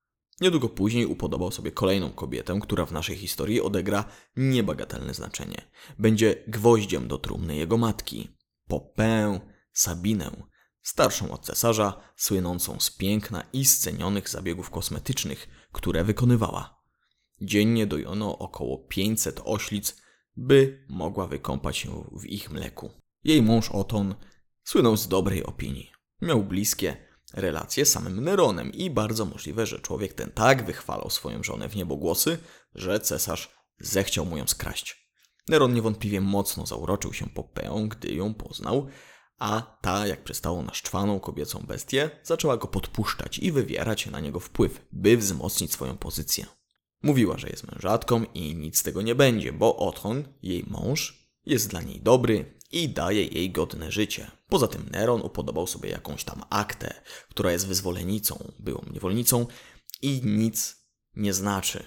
[0.42, 4.04] Niedługo później upodobał sobie kolejną kobietę, która w naszej historii odegra
[4.36, 5.70] niebagatelne znaczenie.
[5.98, 8.36] Będzie gwoździem do trumny jego matki,
[8.68, 9.40] Popę
[9.72, 10.46] Sabinę,
[10.82, 16.82] starszą od cesarza, słynącą z piękna i scenionych zabiegów kosmetycznych, które wykonywała.
[17.40, 20.02] Dziennie dojono około 500 oślic,
[20.36, 22.90] by mogła wykąpać się w ich mleku.
[23.24, 24.14] Jej mąż Oton
[24.64, 25.92] słynął z dobrej opinii.
[26.22, 31.42] Miał bliskie relacje z samym Neronem i bardzo możliwe, że człowiek ten tak wychwalał swoją
[31.42, 32.38] żonę w niebogłosy,
[32.74, 35.02] że cesarz zechciał mu ją skraść.
[35.48, 38.86] Neron niewątpliwie mocno zauroczył się Popeą, gdy ją poznał,
[39.38, 44.40] a ta, jak przystało na szczwaną kobiecą bestię, zaczęła go podpuszczać i wywierać na niego
[44.40, 46.46] wpływ, by wzmocnić swoją pozycję.
[47.02, 51.70] Mówiła, że jest mężatką i nic z tego nie będzie, bo Othon, jej mąż, jest
[51.70, 54.30] dla niej dobry i daje jej godne życie.
[54.52, 56.94] Poza tym Neron upodobał sobie jakąś tam aktę,
[57.28, 59.46] która jest wyzwolenicą, byłą niewolnicą
[60.02, 60.86] i nic
[61.16, 61.84] nie znaczy.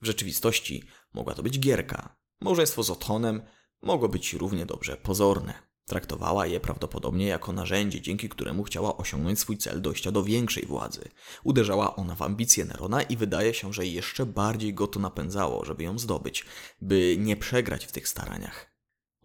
[0.00, 2.16] W rzeczywistości mogła to być gierka.
[2.40, 3.42] Małżeństwo z Othonem
[3.82, 5.54] mogło być równie dobrze pozorne.
[5.84, 11.08] Traktowała je prawdopodobnie jako narzędzie, dzięki któremu chciała osiągnąć swój cel dojścia do większej władzy.
[11.44, 15.84] Uderzała ona w ambicje Nerona i wydaje się, że jeszcze bardziej go to napędzało, żeby
[15.84, 16.44] ją zdobyć,
[16.80, 18.75] by nie przegrać w tych staraniach.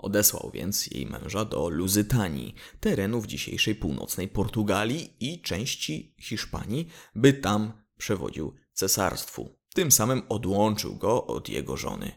[0.02, 7.74] Odesłał więc jej męża do Luzytanii, terenów dzisiejszej północnej Portugalii i części Hiszpanii, by tam
[7.98, 9.50] przewodził cesarstwu.
[9.74, 12.12] Tym samym odłączył go od jego żony.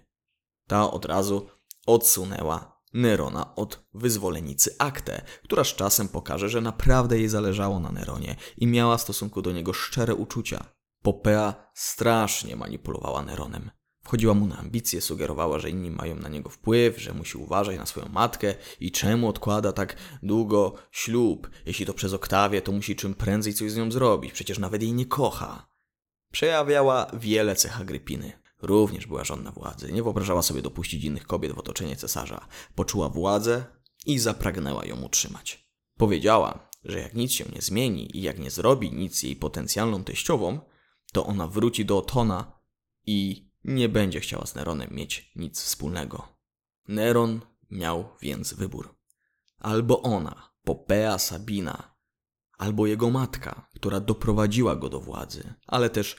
[0.66, 1.46] Ta od razu
[1.86, 8.36] odsunęła Nerona od wyzwolenicy Aktę, która z czasem pokaże, że naprawdę jej zależało na Neronie
[8.56, 10.64] i miała w stosunku do niego szczere uczucia.
[11.02, 13.70] Popea strasznie manipulowała Neronem.
[14.04, 17.86] Wchodziła mu na ambicje, sugerowała, że inni mają na niego wpływ, że musi uważać na
[17.86, 21.50] swoją matkę i czemu odkłada tak długo ślub.
[21.66, 24.92] Jeśli to przez Oktawię, to musi czym prędzej coś z nią zrobić, przecież nawet jej
[24.92, 25.68] nie kocha.
[26.32, 28.32] Przejawiała wiele cech Agrypiny.
[28.62, 32.48] Również była żonna władzy, nie wyobrażała sobie dopuścić innych kobiet w otoczenie cesarza.
[32.74, 33.64] Poczuła władzę
[34.06, 35.68] i zapragnęła ją utrzymać.
[35.98, 40.60] Powiedziała, że jak nic się nie zmieni i jak nie zrobi nic jej potencjalną teściową,
[41.12, 42.60] to ona wróci do Otona
[43.06, 46.28] i nie będzie chciała z Neronem mieć nic wspólnego.
[46.88, 48.96] Neron miał więc wybór.
[49.58, 51.94] Albo ona, Popea Sabina,
[52.58, 56.16] albo jego matka, która doprowadziła go do władzy, ale też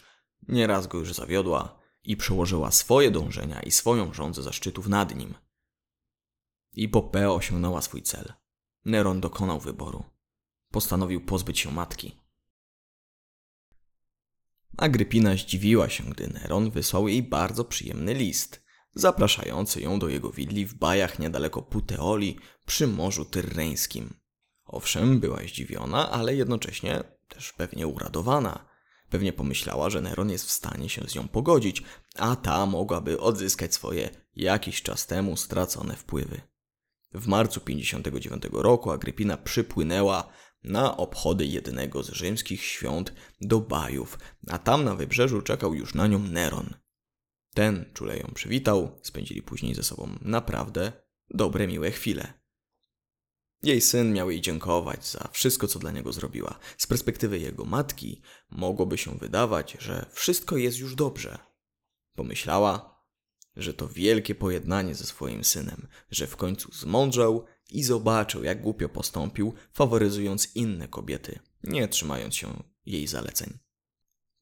[0.48, 5.36] nieraz go już zawiodła i przełożyła swoje dążenia i swoją rządzę zaszczytów nad nim.
[6.74, 8.34] I Popea osiągnęła swój cel.
[8.86, 10.04] Neron dokonał wyboru.
[10.72, 12.25] Postanowił pozbyć się matki.
[14.78, 20.66] Agrypina zdziwiła się, gdy Neron wysłał jej bardzo przyjemny list, zapraszający ją do jego widli
[20.66, 24.14] w bajach niedaleko Puteoli przy Morzu Tyrreńskim.
[24.66, 28.66] Owszem, była zdziwiona, ale jednocześnie też pewnie uradowana.
[29.10, 31.84] Pewnie pomyślała, że Neron jest w stanie się z nią pogodzić,
[32.18, 36.42] a ta mogłaby odzyskać swoje jakiś czas temu stracone wpływy.
[37.14, 40.30] W marcu 59 roku Agrypina przypłynęła
[40.66, 46.08] na obchody jednego z rzymskich świąt do Bajów, a tam na wybrzeżu czekał już na
[46.08, 46.74] nią Neron.
[47.54, 50.92] Ten czule ją przywitał, spędzili później ze sobą naprawdę
[51.30, 52.34] dobre, miłe chwile.
[53.64, 56.60] Jej syn miał jej dziękować za wszystko, co dla niego zrobiła.
[56.78, 61.38] Z perspektywy jego matki mogłoby się wydawać, że wszystko jest już dobrze.
[62.16, 63.04] Pomyślała,
[63.56, 68.90] że to wielkie pojednanie ze swoim synem, że w końcu zmądrzał i zobaczył, jak głupio
[68.90, 73.60] postąpił, faworyzując inne kobiety, nie trzymając się jej zaleceń.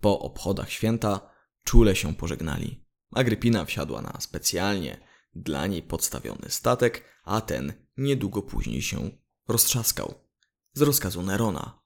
[0.01, 1.29] Po obchodach święta
[1.63, 2.85] czule się pożegnali.
[3.15, 4.99] Agrypina wsiadła na specjalnie
[5.35, 9.11] dla niej podstawiony statek, a ten niedługo później się
[9.47, 10.13] roztrzaskał.
[10.73, 11.83] Z rozkazu Nerona.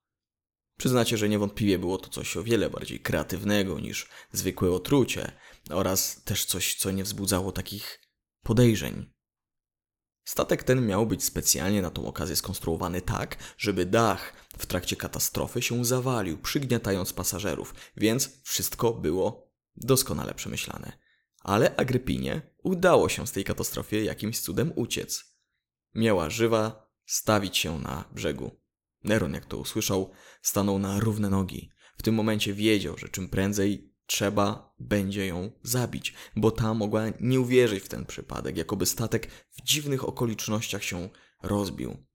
[0.78, 5.32] Przyznacie, że niewątpliwie było to coś o wiele bardziej kreatywnego niż zwykłe otrucie
[5.70, 8.02] oraz też coś, co nie wzbudzało takich
[8.44, 9.17] podejrzeń.
[10.28, 15.62] Statek ten miał być specjalnie na tą okazję skonstruowany tak, żeby dach w trakcie katastrofy
[15.62, 20.98] się zawalił, przygniatając pasażerów, więc wszystko było doskonale przemyślane.
[21.44, 25.26] Ale Agrypinie udało się z tej katastrofy jakimś cudem uciec.
[25.96, 28.52] Miała żywa stawić się na brzegu.
[29.04, 30.12] Neron, jak to usłyszał,
[30.42, 31.70] stanął na równe nogi.
[31.98, 37.40] W tym momencie wiedział, że czym prędzej trzeba będzie ją zabić, bo ta mogła nie
[37.40, 41.10] uwierzyć w ten przypadek, jakoby statek w dziwnych okolicznościach się
[41.44, 42.08] rozbił.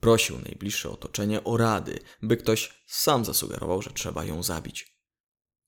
[0.00, 4.98] Prosił najbliższe otoczenie o rady, by ktoś sam zasugerował, że trzeba ją zabić.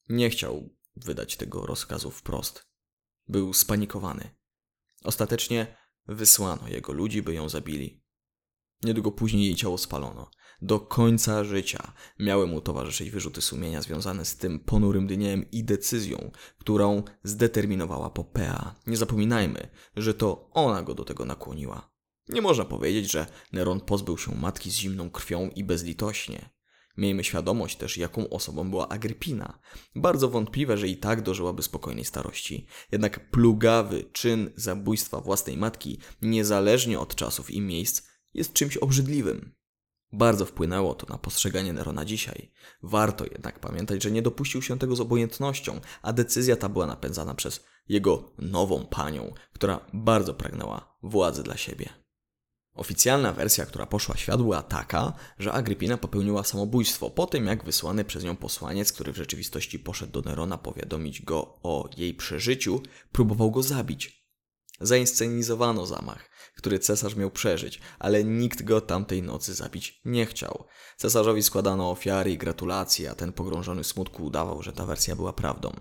[0.09, 2.68] Nie chciał wydać tego rozkazu wprost.
[3.29, 4.37] Był spanikowany.
[5.05, 5.76] Ostatecznie
[6.07, 8.05] wysłano jego ludzi, by ją zabili.
[8.83, 10.31] Niedługo później jej ciało spalono.
[10.62, 16.30] Do końca życia miały mu towarzyszyć wyrzuty sumienia związane z tym ponurym dniem i decyzją,
[16.59, 18.74] którą zdeterminowała Popea.
[18.86, 21.90] Nie zapominajmy, że to ona go do tego nakłoniła.
[22.28, 26.50] Nie można powiedzieć, że Neron pozbył się matki z zimną krwią i bezlitośnie.
[26.96, 29.59] Miejmy świadomość też, jaką osobą była Agrypina.
[29.94, 32.66] Bardzo wątpliwe, że i tak dożyłaby spokojnej starości.
[32.92, 38.02] Jednak plugawy czyn zabójstwa własnej matki, niezależnie od czasów i miejsc,
[38.34, 39.57] jest czymś obrzydliwym.
[40.12, 42.50] Bardzo wpłynęło to na postrzeganie Nerona dzisiaj.
[42.82, 47.34] Warto jednak pamiętać, że nie dopuścił się tego z obojętnością, a decyzja ta była napędzana
[47.34, 51.88] przez jego nową panią, która bardzo pragnęła władzy dla siebie.
[52.74, 57.64] Oficjalna wersja, która poszła w świat, była taka, że Agrypina popełniła samobójstwo po tym, jak
[57.64, 62.82] wysłany przez nią posłaniec, który w rzeczywistości poszedł do Nerona powiadomić go o jej przeżyciu,
[63.12, 64.18] próbował go zabić.
[64.81, 70.64] Zainscenizowano zamach, który cesarz miał przeżyć, ale nikt go tamtej nocy zabić nie chciał.
[70.97, 75.72] Cesarzowi składano ofiary i gratulacje, a ten pogrążony smutku udawał, że ta wersja była prawdą.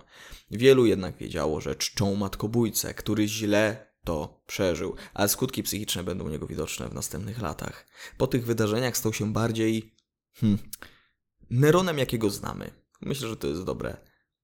[0.50, 6.28] Wielu jednak wiedziało, że czczą matkobójcę, który źle to przeżył, ale skutki psychiczne będą u
[6.28, 7.86] niego widoczne w następnych latach.
[8.16, 9.94] Po tych wydarzeniach stał się bardziej.
[10.34, 10.58] Hmm,
[11.50, 12.70] Neronem, jakiego znamy.
[13.00, 13.96] Myślę, że to jest dobre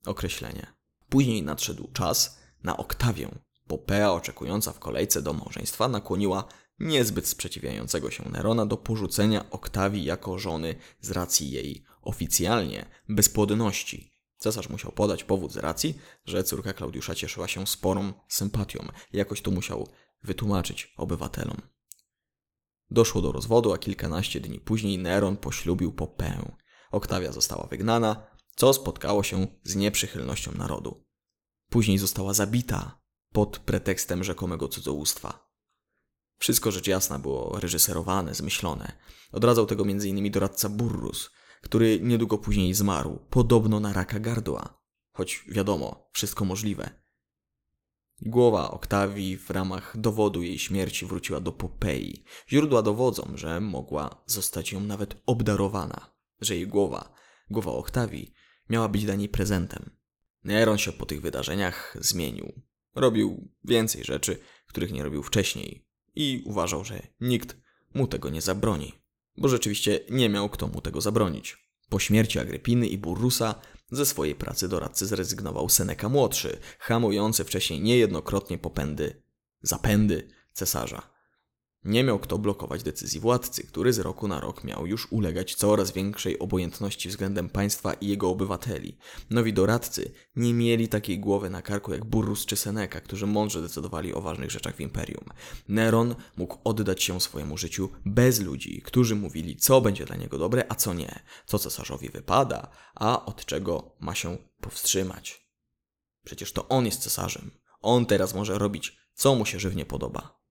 [0.06, 0.66] określenie.
[1.08, 3.28] Później nadszedł czas na Oktawię,
[3.66, 6.44] Popea, oczekująca w kolejce do małżeństwa, nakłoniła
[6.78, 14.14] niezbyt sprzeciwiającego się Nerona do porzucenia Oktawii jako żony z racji jej oficjalnie bezpłodności.
[14.36, 18.88] Cesarz musiał podać powód z racji, że córka Klaudiusza cieszyła się sporą sympatią.
[19.12, 19.88] Jakoś to musiał
[20.22, 21.60] wytłumaczyć obywatelom.
[22.90, 26.56] Doszło do rozwodu, a kilkanaście dni później Neron poślubił Popeę.
[26.90, 31.04] Oktawia została wygnana, co spotkało się z nieprzychylnością narodu.
[31.70, 33.03] Później została zabita
[33.34, 35.50] pod pretekstem rzekomego cudzołóstwa.
[36.38, 38.92] Wszystko rzecz jasna było reżyserowane, zmyślone.
[39.32, 40.30] Odradzał tego m.in.
[40.30, 41.30] doradca Burrus,
[41.60, 44.82] który niedługo później zmarł, podobno na raka gardła.
[45.12, 46.90] Choć wiadomo, wszystko możliwe.
[48.20, 52.24] Głowa Oktawii w ramach dowodu jej śmierci wróciła do Popei.
[52.48, 57.12] Źródła dowodzą, że mogła zostać ją nawet obdarowana, że jej głowa,
[57.50, 58.34] głowa Oktawii,
[58.70, 59.96] miała być dla niej prezentem.
[60.44, 62.73] Neron się po tych wydarzeniach zmienił.
[62.94, 67.56] Robił więcej rzeczy, których nie robił wcześniej i uważał, że nikt
[67.94, 68.92] mu tego nie zabroni,
[69.36, 71.64] bo rzeczywiście nie miał kto mu tego zabronić.
[71.88, 73.54] Po śmierci Agrypiny i Burrusa
[73.90, 79.22] ze swojej pracy doradcy zrezygnował Seneca młodszy, hamujący wcześniej niejednokrotnie popędy,
[79.62, 81.13] zapędy cesarza.
[81.84, 85.92] Nie miał kto blokować decyzji władcy, który z roku na rok miał już ulegać coraz
[85.92, 88.98] większej obojętności względem państwa i jego obywateli.
[89.30, 94.14] Nowi doradcy nie mieli takiej głowy na karku jak Burrus czy Seneca, którzy mądrze decydowali
[94.14, 95.24] o ważnych rzeczach w imperium.
[95.68, 100.64] Neron mógł oddać się swojemu życiu bez ludzi, którzy mówili, co będzie dla niego dobre,
[100.68, 105.48] a co nie, co cesarzowi wypada, a od czego ma się powstrzymać.
[106.24, 107.50] Przecież to on jest cesarzem.
[107.80, 110.43] On teraz może robić, co mu się żywnie podoba.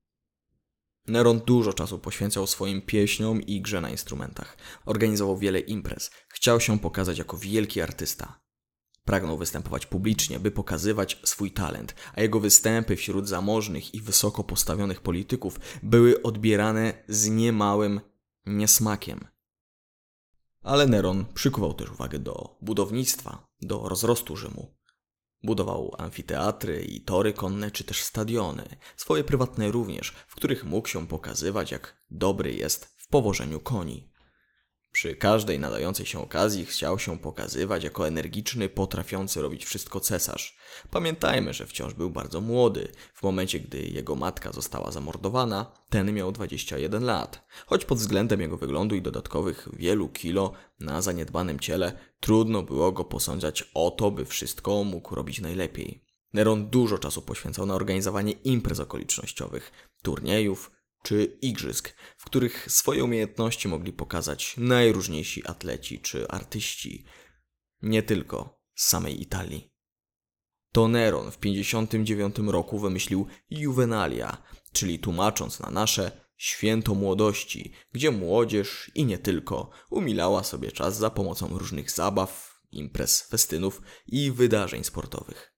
[1.08, 4.58] Neron dużo czasu poświęcał swoim pieśniom i grze na instrumentach.
[4.86, 6.12] Organizował wiele imprez.
[6.28, 8.44] Chciał się pokazać jako wielki artysta.
[9.06, 15.02] Pragnął występować publicznie, by pokazywać swój talent, a jego występy wśród zamożnych i wysoko postawionych
[15.02, 18.02] polityków były odbierane z niemałym
[18.46, 19.28] niesmakiem.
[20.62, 24.83] Ale Neron przykuwał też uwagę do budownictwa, do rozrostu Rzymu.
[25.44, 28.64] Budował amfiteatry i tory konne, czy też stadiony,
[28.98, 34.13] swoje prywatne również, w których mógł się pokazywać, jak dobry jest w powożeniu koni.
[34.94, 40.58] Przy każdej nadającej się okazji chciał się pokazywać jako energiczny, potrafiący robić wszystko cesarz.
[40.92, 42.92] Pamiętajmy, że wciąż był bardzo młody.
[43.14, 47.48] W momencie, gdy jego matka została zamordowana, ten miał 21 lat.
[47.66, 53.04] Choć pod względem jego wyglądu i dodatkowych wielu kilo na zaniedbanym ciele, trudno było go
[53.04, 56.04] posądzać o to, by wszystko mógł robić najlepiej.
[56.34, 59.72] Neron dużo czasu poświęcał na organizowanie imprez okolicznościowych,
[60.04, 60.72] turniejów,
[61.04, 67.06] czy igrzysk, w których swoje umiejętności mogli pokazać najróżniejsi atleci czy artyści,
[67.82, 69.74] nie tylko z samej Italii.
[70.72, 74.38] To Neron w 59 roku wymyślił Juvenalia,
[74.72, 81.10] czyli tłumacząc na nasze święto młodości, gdzie młodzież i nie tylko umilała sobie czas za
[81.10, 85.54] pomocą różnych zabaw, imprez, festynów i wydarzeń sportowych.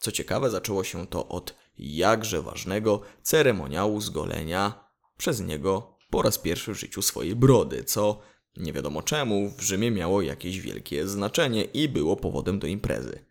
[0.00, 6.74] Co ciekawe, zaczęło się to od jakże ważnego ceremoniału zgolenia przez niego po raz pierwszy
[6.74, 8.20] w życiu swojej brody, co
[8.56, 13.24] nie wiadomo czemu w Rzymie miało jakieś wielkie znaczenie i było powodem do imprezy.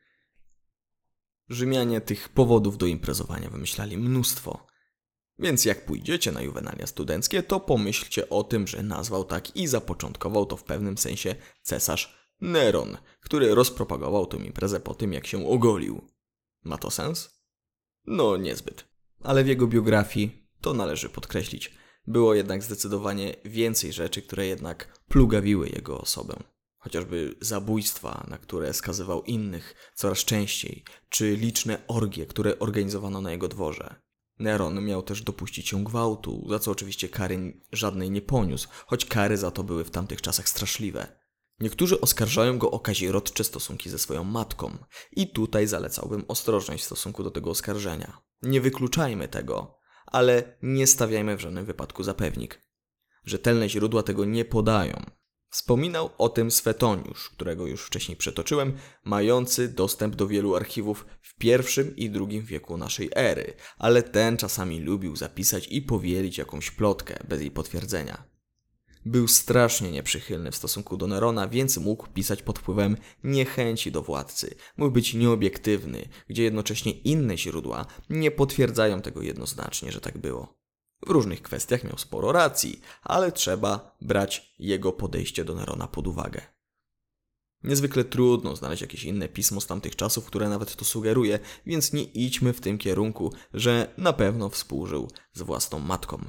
[1.50, 4.68] Rzymianie tych powodów do imprezowania wymyślali mnóstwo.
[5.40, 10.46] Więc jak pójdziecie na juwenalia studenckie, to pomyślcie o tym, że nazwał tak i zapoczątkował
[10.46, 16.08] to w pewnym sensie cesarz Neron, który rozpropagował tę imprezę po tym, jak się ogolił.
[16.64, 17.37] Ma to sens?
[18.08, 18.86] No, niezbyt.
[19.24, 21.74] Ale w jego biografii to należy podkreślić.
[22.08, 26.36] Było jednak zdecydowanie więcej rzeczy, które jednak plugawiły jego osobę.
[26.78, 33.48] Chociażby zabójstwa, na które skazywał innych coraz częściej, czy liczne orgie, które organizowano na jego
[33.48, 33.96] dworze.
[34.40, 39.38] Neron miał też dopuścić się gwałtu, za co oczywiście kary żadnej nie poniósł, choć kary
[39.38, 41.27] za to były w tamtych czasach straszliwe.
[41.60, 44.78] Niektórzy oskarżają go o kazirodcze stosunki ze swoją matką
[45.12, 48.22] i tutaj zalecałbym ostrożność w stosunku do tego oskarżenia.
[48.42, 52.62] Nie wykluczajmy tego, ale nie stawiajmy w żadnym wypadku zapewnik.
[53.26, 55.06] Rzetelne źródła tego nie podają.
[55.50, 61.96] Wspominał o tym Swetoniusz, którego już wcześniej przetoczyłem, mający dostęp do wielu archiwów w pierwszym
[61.96, 67.42] i drugim wieku naszej ery, ale ten czasami lubił zapisać i powielić jakąś plotkę bez
[67.42, 68.37] jej potwierdzenia.
[69.08, 74.56] Był strasznie nieprzychylny w stosunku do Nerona, więc mógł pisać pod wpływem niechęci do władcy.
[74.78, 80.58] Mógł być nieobiektywny, gdzie jednocześnie inne źródła nie potwierdzają tego jednoznacznie, że tak było.
[81.08, 86.42] W różnych kwestiach miał sporo racji, ale trzeba brać jego podejście do Nerona pod uwagę.
[87.64, 92.04] Niezwykle trudno znaleźć jakieś inne pismo z tamtych czasów, które nawet to sugeruje, więc nie
[92.04, 96.26] idźmy w tym kierunku, że na pewno współżył z własną matką.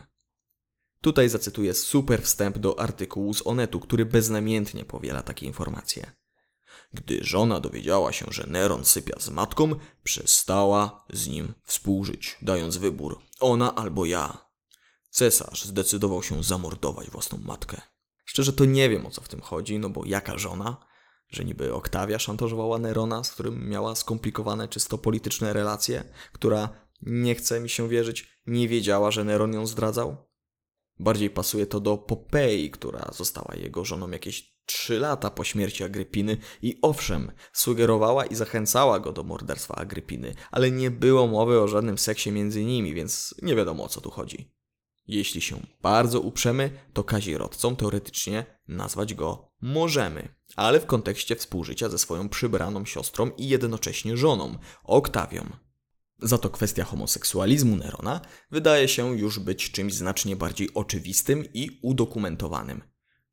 [1.01, 6.13] Tutaj zacytuję super wstęp do artykułu z Onetu, który beznamiętnie powiela takie informacje.
[6.95, 13.19] Gdy żona dowiedziała się, że Neron sypia z matką, przestała z nim współżyć, dając wybór
[13.41, 14.49] ona albo ja.
[15.11, 17.81] Cesarz zdecydował się zamordować własną matkę.
[18.25, 20.77] Szczerze to nie wiem o co w tym chodzi, no bo jaka żona?
[21.29, 26.69] Że niby Oktawia szantażowała Nerona, z którym miała skomplikowane czysto polityczne relacje, która,
[27.03, 30.28] nie chce mi się wierzyć, nie wiedziała, że Neron ją zdradzał?
[31.01, 36.37] Bardziej pasuje to do Popei, która została jego żoną jakieś trzy lata po śmierci Agrypiny
[36.63, 41.99] i owszem, sugerowała i zachęcała go do morderstwa Agrypiny, ale nie było mowy o żadnym
[41.99, 44.53] seksie między nimi, więc nie wiadomo o co tu chodzi.
[45.07, 51.99] Jeśli się bardzo uprzemy, to kazirodcą teoretycznie nazwać go możemy, ale w kontekście współżycia ze
[51.99, 55.68] swoją przybraną siostrą i jednocześnie żoną, Oktawią.
[56.23, 62.83] Za to kwestia homoseksualizmu Nerona wydaje się już być czymś znacznie bardziej oczywistym i udokumentowanym.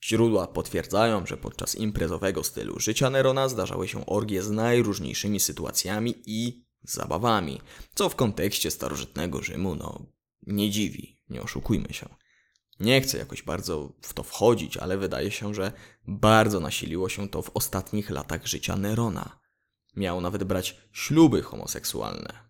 [0.03, 6.65] Źródła potwierdzają, że podczas imprezowego stylu życia Nerona zdarzały się orgie z najróżniejszymi sytuacjami i
[6.83, 7.61] zabawami,
[7.95, 10.05] co w kontekście starożytnego Rzymu no
[10.47, 12.09] nie dziwi, nie oszukujmy się.
[12.79, 15.71] Nie chcę jakoś bardzo w to wchodzić, ale wydaje się, że
[16.07, 19.39] bardzo nasiliło się to w ostatnich latach życia Nerona.
[19.95, 22.44] Miał nawet brać śluby homoseksualne,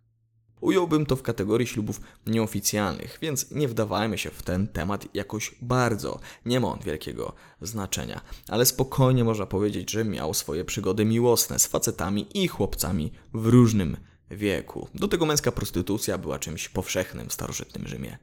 [0.66, 6.20] Ująłbym to w kategorii ślubów nieoficjalnych, więc nie wdawajmy się w ten temat jakoś bardzo.
[6.45, 11.68] Nie ma on wielkiego znaczenia, ale spokojnie można powiedzieć, że miał swoje przygody miłosne z
[11.68, 13.97] facetami i chłopcami w różnym
[14.32, 14.88] wieku.
[14.95, 18.18] Do tego męska prostytucja była czymś powszechnym w starożytnym Rzymie.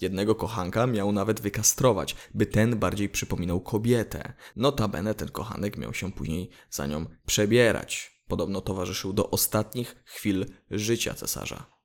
[0.00, 4.32] Jednego kochanka miał nawet wykastrować, by ten bardziej przypominał kobietę.
[4.56, 8.22] Notabene ten kochanek miał się później za nią przebierać.
[8.28, 11.75] Podobno towarzyszył do ostatnich chwil życia cesarza.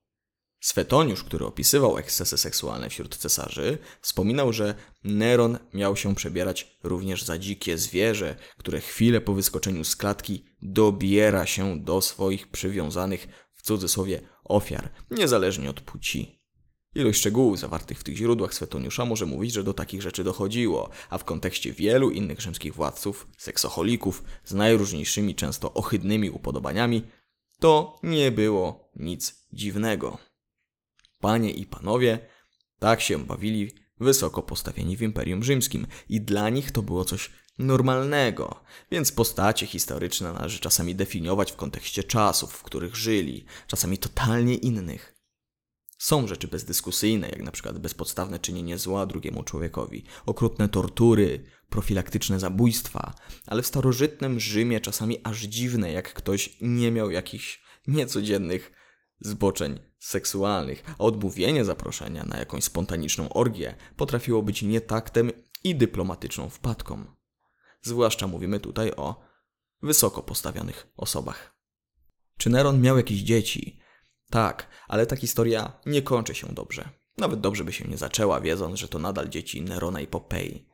[0.62, 7.38] Swetoniusz, który opisywał ekscesy seksualne wśród cesarzy, wspominał, że Neron miał się przebierać również za
[7.38, 14.22] dzikie zwierzę, które chwilę po wyskoczeniu z klatki dobiera się do swoich przywiązanych w cudzysłowie
[14.44, 16.42] ofiar, niezależnie od płci.
[16.96, 21.18] Ilość szczegółów zawartych w tych źródłach Swetoniusza może mówić, że do takich rzeczy dochodziło, a
[21.18, 27.04] w kontekście wielu innych rzymskich władców, seksoholików z najróżniejszymi, często ohydnymi upodobaniami,
[27.60, 30.31] to nie było nic dziwnego.
[31.22, 32.20] Panie i panowie
[32.80, 38.64] tak się bawili wysoko postawieni w Imperium Rzymskim i dla nich to było coś normalnego,
[38.92, 45.16] więc postacie historyczne należy czasami definiować w kontekście czasów, w których żyli, czasami totalnie innych.
[45.98, 53.14] Są rzeczy bezdyskusyjne, jak na przykład bezpodstawne czynienie zła drugiemu człowiekowi, okrutne tortury, profilaktyczne zabójstwa,
[53.48, 58.72] ale w starożytnym Rzymie czasami aż dziwne, jak ktoś nie miał jakichś niecodziennych
[59.20, 65.32] zboczeń seksualnych, a odmówienie zaproszenia na jakąś spontaniczną orgię potrafiło być nietaktem
[65.64, 67.06] i dyplomatyczną wpadką.
[67.82, 69.22] Zwłaszcza mówimy tutaj o
[69.82, 71.56] wysoko postawionych osobach.
[72.38, 73.80] Czy Neron miał jakieś dzieci?
[74.30, 76.90] Tak, ale ta historia nie kończy się dobrze.
[77.18, 80.68] Nawet dobrze by się nie zaczęła, wiedząc, że to nadal dzieci Nerona i Popei.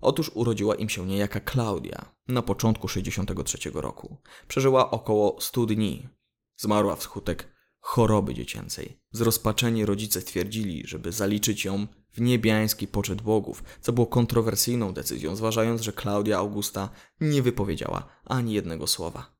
[0.00, 4.16] Otóż urodziła im się niejaka Klaudia na początku 63 roku.
[4.48, 6.08] Przeżyła około 100 dni.
[6.56, 7.53] Zmarła wskutek
[7.86, 9.00] choroby dziecięcej.
[9.12, 15.80] Zrozpaczeni rodzice stwierdzili, żeby zaliczyć ją w niebiański poczet bogów, co było kontrowersyjną decyzją, zważając,
[15.80, 16.88] że Klaudia Augusta
[17.20, 19.36] nie wypowiedziała ani jednego słowa.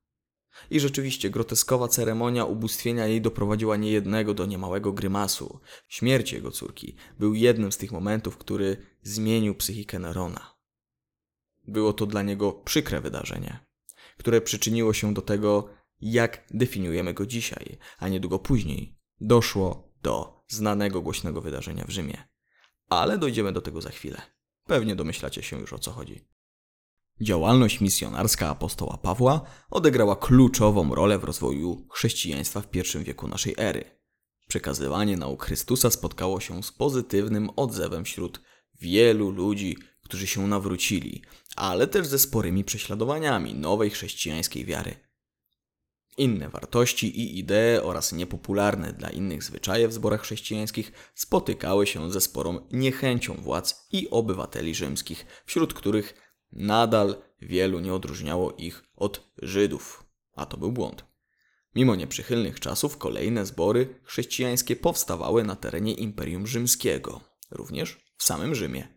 [0.69, 5.59] I rzeczywiście groteskowa ceremonia ubóstwienia jej doprowadziła niejednego do niemałego grymasu.
[5.87, 10.55] Śmierć jego córki był jednym z tych momentów, który zmienił psychikę Nerona.
[11.67, 13.59] Było to dla niego przykre wydarzenie,
[14.17, 15.69] które przyczyniło się do tego,
[16.01, 22.27] jak definiujemy go dzisiaj, a niedługo później doszło do znanego głośnego wydarzenia w Rzymie.
[22.89, 24.21] Ale dojdziemy do tego za chwilę.
[24.63, 26.27] Pewnie domyślacie się już o co chodzi.
[27.21, 33.83] Działalność misjonarska apostoła Pawła odegrała kluczową rolę w rozwoju chrześcijaństwa w I wieku naszej ery.
[34.47, 38.41] Przekazywanie nauk Chrystusa spotkało się z pozytywnym odzewem wśród
[38.81, 41.21] wielu ludzi, którzy się nawrócili,
[41.55, 45.04] ale też ze sporymi prześladowaniami nowej chrześcijańskiej wiary.
[46.17, 52.21] Inne wartości i idee oraz niepopularne dla innych zwyczaje w zborach chrześcijańskich spotykały się ze
[52.21, 56.13] sporą niechęcią władz i obywateli rzymskich, wśród których
[56.51, 60.03] nadal wielu nie odróżniało ich od Żydów,
[60.35, 61.05] a to był błąd.
[61.75, 68.87] Mimo nieprzychylnych czasów kolejne zbory chrześcijańskie powstawały na terenie Imperium Rzymskiego, również w samym Rzymie.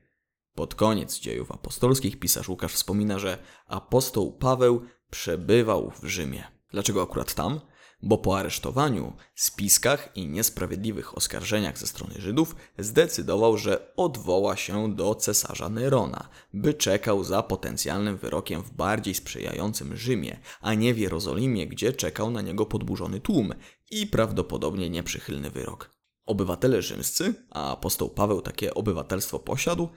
[0.54, 6.57] Pod koniec dziejów apostolskich pisarz Łukasz wspomina, że apostoł Paweł przebywał w Rzymie.
[6.70, 7.60] Dlaczego akurat tam?
[8.02, 15.14] Bo po aresztowaniu, spiskach i niesprawiedliwych oskarżeniach ze strony Żydów zdecydował, że odwoła się do
[15.14, 21.66] cesarza Nerona, by czekał za potencjalnym wyrokiem w bardziej sprzyjającym Rzymie, a nie w Jerozolimie,
[21.66, 23.54] gdzie czekał na niego podburzony tłum
[23.90, 25.98] i prawdopodobnie nieprzychylny wyrok.
[26.26, 29.88] Obywatele rzymscy, a apostoł Paweł takie obywatelstwo posiadł,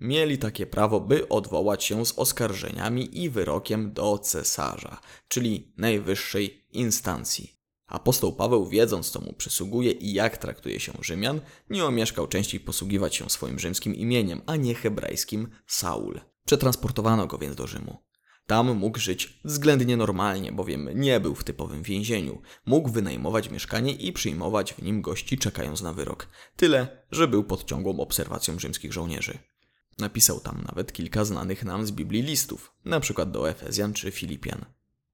[0.00, 7.56] mieli takie prawo, by odwołać się z oskarżeniami i wyrokiem do cesarza, czyli najwyższej instancji.
[7.86, 11.40] Apostoł Paweł, wiedząc co mu przysługuje i jak traktuje się Rzymian,
[11.70, 16.20] nie omieszkał częściej posługiwać się swoim rzymskim imieniem, a nie hebrajskim Saul.
[16.44, 18.06] Przetransportowano go więc do Rzymu.
[18.46, 22.42] Tam mógł żyć względnie normalnie, bowiem nie był w typowym więzieniu.
[22.66, 26.28] Mógł wynajmować mieszkanie i przyjmować w nim gości czekając na wyrok.
[26.56, 29.38] Tyle, że był pod ciągłą obserwacją rzymskich żołnierzy.
[29.98, 34.64] Napisał tam nawet kilka znanych nam z Biblii listów, przykład do Efezjan czy Filipian.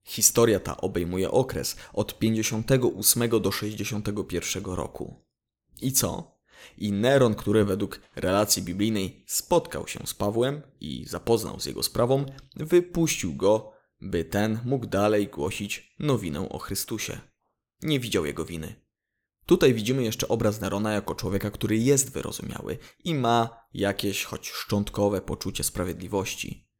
[0.04, 5.24] Historia ta obejmuje okres od 58 do 61 roku.
[5.80, 6.38] I co?
[6.78, 12.26] I Neron, który według relacji biblijnej spotkał się z Pawłem i zapoznał z jego sprawą,
[12.56, 17.20] wypuścił go, by ten mógł dalej głosić nowinę o Chrystusie.
[17.82, 18.74] Nie widział jego winy.
[19.46, 25.20] Tutaj widzimy jeszcze obraz Nerona jako człowieka, który jest wyrozumiały i ma jakieś choć szczątkowe
[25.20, 26.72] poczucie sprawiedliwości.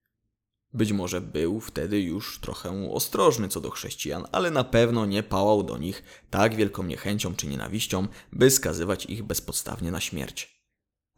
[0.75, 5.63] Być może był wtedy już trochę ostrożny co do chrześcijan, ale na pewno nie pałał
[5.63, 10.63] do nich tak wielką niechęcią czy nienawiścią, by skazywać ich bezpodstawnie na śmierć.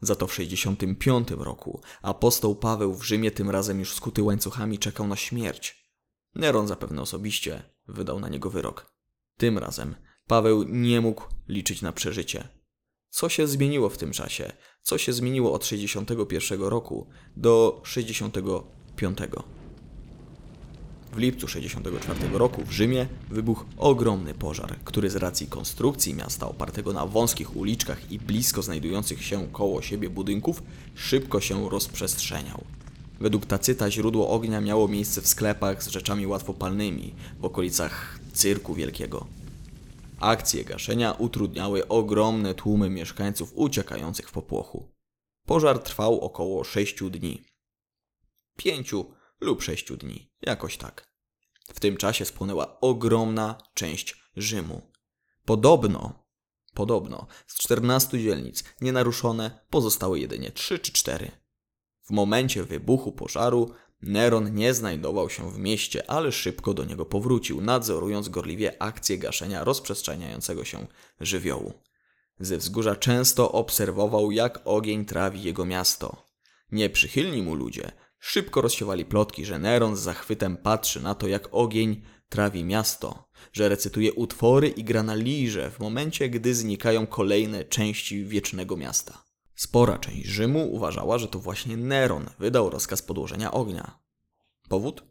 [0.01, 5.07] Za to w 65 roku apostoł Paweł w Rzymie tym razem już skuty łańcuchami czekał
[5.07, 5.91] na śmierć.
[6.35, 8.95] Neron zapewne osobiście wydał na niego wyrok.
[9.37, 9.95] Tym razem
[10.27, 12.47] Paweł nie mógł liczyć na przeżycie.
[13.09, 14.51] Co się zmieniło w tym czasie?
[14.81, 17.07] Co się zmieniło od 61 roku
[17.37, 19.17] do 65?
[21.13, 26.93] W lipcu 64 roku w Rzymie wybuchł ogromny pożar, który z racji konstrukcji miasta opartego
[26.93, 30.63] na wąskich uliczkach i blisko znajdujących się koło siebie budynków
[30.95, 32.63] szybko się rozprzestrzeniał.
[33.19, 39.34] Według Tacyta źródło ognia miało miejsce w sklepach z rzeczami łatwopalnymi w okolicach Cyrku Wielkiego.
[40.25, 44.91] Akcje gaszenia utrudniały ogromne tłumy mieszkańców uciekających w popłochu.
[45.45, 47.45] Pożar trwał około 6 dni.
[48.57, 51.13] Pięciu lub sześciu dni, jakoś tak.
[51.73, 54.91] W tym czasie spłonęła ogromna część Rzymu.
[55.45, 56.25] Podobno,
[56.73, 61.31] podobno z 14 dzielnic nienaruszone pozostały jedynie 3 czy 4.
[62.01, 63.73] W momencie wybuchu pożaru
[64.07, 69.63] Neron nie znajdował się w mieście, ale szybko do niego powrócił, nadzorując gorliwie akcję gaszenia
[69.63, 70.87] rozprzestrzeniającego się
[71.19, 71.73] żywiołu.
[72.39, 76.25] Ze wzgórza często obserwował, jak ogień trawi jego miasto.
[76.71, 82.01] Nieprzychylni mu ludzie szybko rozsiewali plotki, że Neron z zachwytem patrzy na to, jak ogień
[82.29, 88.25] trawi miasto, że recytuje utwory i gra na lirze w momencie, gdy znikają kolejne części
[88.25, 89.24] wiecznego miasta.
[89.55, 93.99] Spora część Rzymu uważała, że to właśnie Neron wydał rozkaz podłożenia ognia.
[94.69, 95.03] Powód?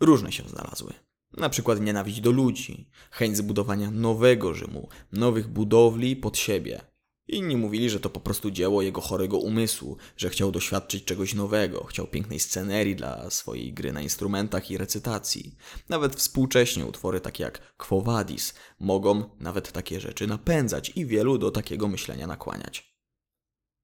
[0.00, 0.92] Różne się znalazły.
[1.36, 6.80] Na przykład nienawiść do ludzi, chęć zbudowania nowego Rzymu, nowych budowli pod siebie.
[7.28, 11.84] Inni mówili, że to po prostu dzieło jego chorego umysłu, że chciał doświadczyć czegoś nowego,
[11.84, 15.56] chciał pięknej scenerii dla swojej gry na instrumentach i recytacji.
[15.88, 21.50] Nawet współcześnie utwory takie jak Quo Vadis mogą nawet takie rzeczy napędzać i wielu do
[21.50, 22.91] takiego myślenia nakłaniać.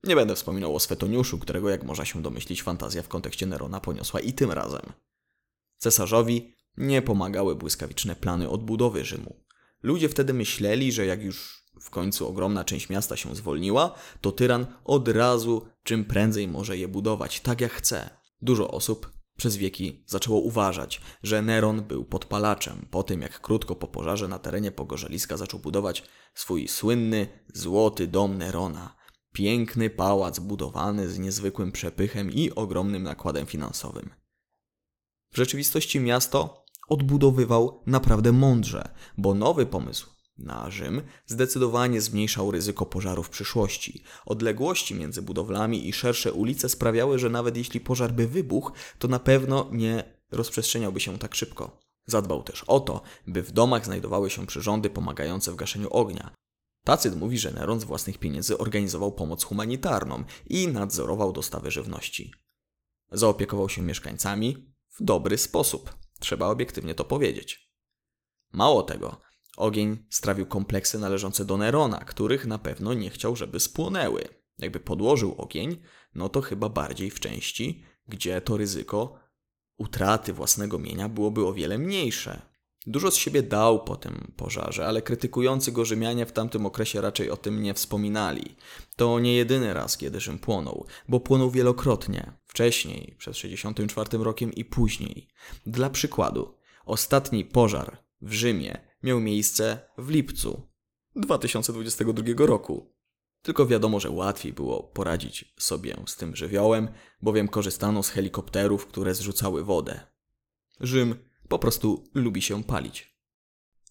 [0.05, 4.21] Nie będę wspominał o Swetoniuszu, którego jak można się domyślić fantazja w kontekście Nerona poniosła
[4.21, 4.93] i tym razem.
[5.77, 9.45] Cesarzowi nie pomagały błyskawiczne plany odbudowy Rzymu.
[9.83, 14.67] Ludzie wtedy myśleli, że jak już w końcu ogromna część miasta się zwolniła, to tyran
[14.85, 18.11] od razu czym prędzej może je budować tak jak chce.
[18.43, 23.89] Dużo osób przez wieki zaczęło uważać, że Neron był podpalaczem po tym, jak krótko po
[23.89, 26.03] pożarze na terenie Pogorzeliska zaczął budować
[26.35, 28.98] swój słynny złoty dom Nerona.
[29.33, 34.11] Piękny pałac budowany z niezwykłym przepychem i ogromnym nakładem finansowym.
[35.33, 43.23] W rzeczywistości miasto odbudowywał naprawdę mądrze, bo nowy pomysł na Rzym zdecydowanie zmniejszał ryzyko pożaru
[43.23, 44.03] w przyszłości.
[44.27, 49.19] Odległości między budowlami i szersze ulice sprawiały, że nawet jeśli pożar by wybuchł, to na
[49.19, 51.81] pewno nie rozprzestrzeniałby się tak szybko.
[52.07, 56.31] Zadbał też o to, by w domach znajdowały się przyrządy pomagające w gaszeniu ognia.
[56.89, 62.33] Tacyt mówi, że Neron z własnych pieniędzy organizował pomoc humanitarną i nadzorował dostawy żywności.
[63.13, 65.95] Zaopiekował się mieszkańcami w dobry sposób.
[66.21, 67.73] Trzeba obiektywnie to powiedzieć.
[68.53, 69.21] Mało tego,
[69.57, 74.29] ogień strawił kompleksy należące do Nerona, których na pewno nie chciał, żeby spłonęły.
[74.59, 75.83] Jakby podłożył ogień,
[76.15, 79.19] no to chyba bardziej w części, gdzie to ryzyko
[79.77, 82.43] utraty własnego mienia byłoby o wiele mniejsze.
[82.87, 87.31] Dużo z siebie dał po tym pożarze, ale krytykujący go Rzymianie w tamtym okresie raczej
[87.31, 88.57] o tym nie wspominali.
[88.97, 94.65] To nie jedyny raz, kiedy Rzym płonął, bo płonął wielokrotnie, wcześniej, przed 64 rokiem i
[94.65, 95.29] później.
[95.67, 96.55] Dla przykładu,
[96.85, 100.69] ostatni pożar w Rzymie miał miejsce w lipcu
[101.17, 102.93] 2022 roku.
[103.43, 106.89] Tylko wiadomo, że łatwiej było poradzić sobie z tym żywiołem,
[107.23, 110.01] bowiem korzystano z helikopterów, które zrzucały wodę.
[110.81, 113.19] Rzym po prostu lubi się palić.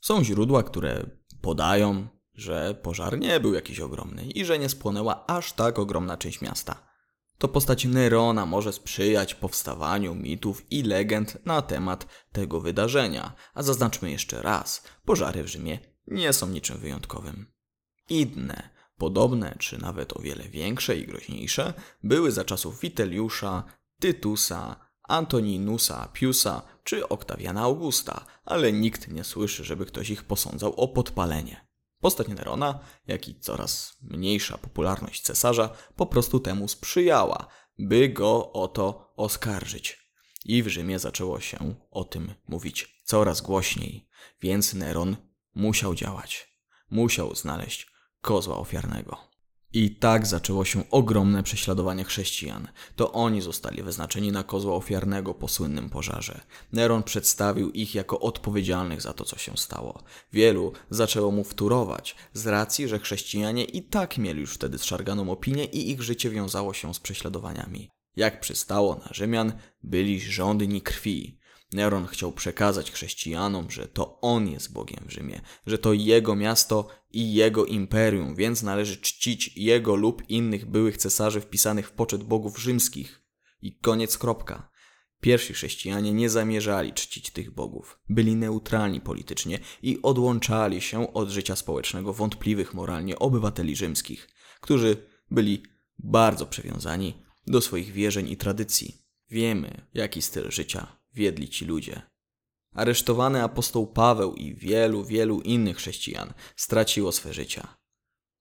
[0.01, 1.05] Są źródła, które
[1.41, 6.41] podają, że pożar nie był jakiś ogromny i że nie spłonęła aż tak ogromna część
[6.41, 6.87] miasta.
[7.37, 14.11] To postać Nerona może sprzyjać powstawaniu mitów i legend na temat tego wydarzenia, a zaznaczmy
[14.11, 17.45] jeszcze raz, pożary w Rzymie nie są niczym wyjątkowym.
[18.09, 23.63] Inne, podobne czy nawet o wiele większe i groźniejsze, były za czasów Witeliusza,
[23.99, 30.87] Tytusa, Antoninusa Piusa czy Oktawiana Augusta, ale nikt nie słyszy, żeby ktoś ich posądzał o
[30.87, 31.67] podpalenie.
[31.99, 37.47] Postać Nerona, jak i coraz mniejsza popularność cesarza po prostu temu sprzyjała,
[37.79, 40.07] by go o to oskarżyć.
[40.45, 44.09] I w Rzymie zaczęło się o tym mówić coraz głośniej,
[44.41, 45.15] więc Neron
[45.55, 46.59] musiał działać.
[46.89, 47.87] Musiał znaleźć
[48.21, 49.36] kozła ofiarnego.
[49.73, 52.67] I tak zaczęło się ogromne prześladowanie chrześcijan.
[52.95, 56.41] To oni zostali wyznaczeni na kozła ofiarnego po słynnym pożarze.
[56.73, 60.03] Neron przedstawił ich jako odpowiedzialnych za to, co się stało.
[60.33, 65.65] Wielu zaczęło mu wturować, z racji, że chrześcijanie i tak mieli już wtedy zszarganą opinię
[65.65, 67.89] i ich życie wiązało się z prześladowaniami.
[68.15, 69.53] Jak przystało na Rzymian,
[69.83, 71.37] byli żądni krwi.
[71.73, 76.87] Neron chciał przekazać chrześcijanom, że to on jest Bogiem w Rzymie, że to jego miasto
[77.11, 82.59] i jego imperium, więc należy czcić jego lub innych byłych cesarzy wpisanych w poczet bogów
[82.59, 83.21] rzymskich.
[83.61, 84.69] I koniec kropka.
[85.21, 87.99] Pierwsi chrześcijanie nie zamierzali czcić tych bogów.
[88.09, 94.29] Byli neutralni politycznie i odłączali się od życia społecznego wątpliwych moralnie obywateli rzymskich,
[94.61, 95.63] którzy byli
[95.99, 99.01] bardzo przywiązani do swoich wierzeń i tradycji.
[99.29, 102.01] Wiemy, jaki styl życia wiedli ci ludzie.
[102.73, 107.77] Aresztowany apostoł Paweł i wielu, wielu innych chrześcijan straciło swe życia.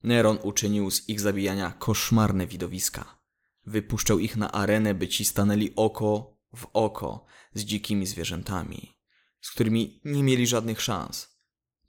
[0.03, 3.19] Neron uczynił z ich zabijania koszmarne widowiska.
[3.65, 8.99] Wypuszczał ich na arenę, by ci stanęli oko w oko z dzikimi zwierzętami,
[9.41, 11.37] z którymi nie mieli żadnych szans.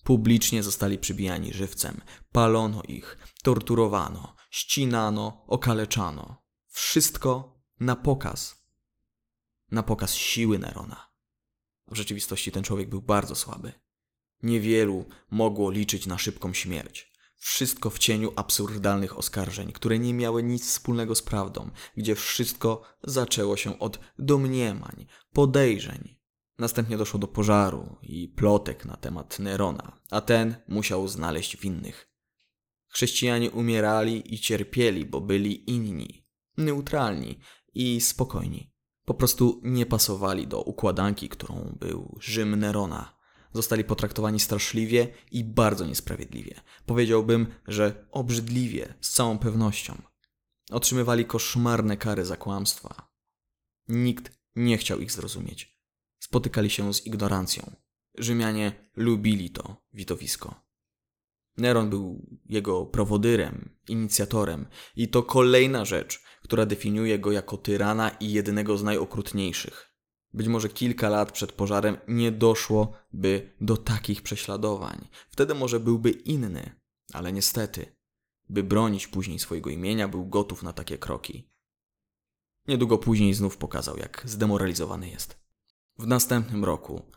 [0.03, 6.43] Publicznie zostali przybijani żywcem, palono ich, torturowano, ścinano, okaleczano.
[6.67, 8.56] Wszystko na pokaz.
[9.71, 11.11] Na pokaz siły Nerona.
[11.87, 13.71] W rzeczywistości ten człowiek był bardzo słaby.
[14.43, 17.11] Niewielu mogło liczyć na szybką śmierć.
[17.35, 23.57] Wszystko w cieniu absurdalnych oskarżeń, które nie miały nic wspólnego z prawdą, gdzie wszystko zaczęło
[23.57, 26.17] się od domniemań, podejrzeń.
[26.57, 32.09] Następnie doszło do pożaru i plotek na temat Nerona, a ten musiał znaleźć winnych.
[32.87, 36.25] Chrześcijanie umierali i cierpieli, bo byli inni,
[36.57, 37.39] neutralni
[37.73, 38.76] i spokojni.
[39.07, 43.17] Po prostu nie pasowali do układanki, którą był Rzym Nerona.
[43.53, 46.61] Zostali potraktowani straszliwie i bardzo niesprawiedliwie.
[46.85, 50.01] Powiedziałbym, że obrzydliwie, z całą pewnością.
[50.71, 53.09] Otrzymywali koszmarne kary za kłamstwa.
[53.87, 55.79] Nikt nie chciał ich zrozumieć.
[56.19, 57.75] Spotykali się z ignorancją.
[58.17, 60.67] Rzymianie lubili to widowisko.
[61.57, 68.31] Neron był jego prowodyrem, inicjatorem i to kolejna rzecz, która definiuje go jako tyrana i
[68.31, 69.93] jednego z najokrutniejszych.
[70.33, 75.07] Być może kilka lat przed pożarem nie doszło by do takich prześladowań.
[75.29, 76.75] Wtedy może byłby inny,
[77.13, 77.95] ale niestety,
[78.49, 81.49] by bronić później swojego imienia, był gotów na takie kroki.
[82.67, 85.39] Niedługo później znów pokazał, jak zdemoralizowany jest.
[85.99, 87.11] W następnym roku,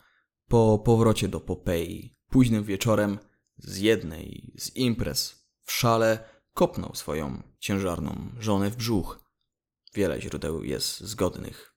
[0.47, 3.19] po powrocie do Popei, późnym wieczorem,
[3.57, 9.20] z jednej z imprez w szale kopnął swoją ciężarną żonę w brzuch.
[9.93, 11.75] Wiele źródeł jest zgodnych.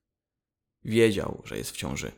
[0.85, 2.12] Wiedział, że jest w ciąży.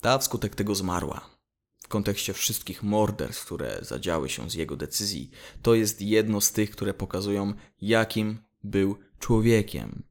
[0.00, 1.38] Ta wskutek tego zmarła.
[1.80, 5.30] W kontekście wszystkich morderstw, które zadziały się z jego decyzji,
[5.62, 10.02] to jest jedno z tych, które pokazują, jakim był człowiekiem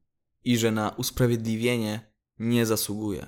[0.44, 3.26] i że na usprawiedliwienie nie zasługuje.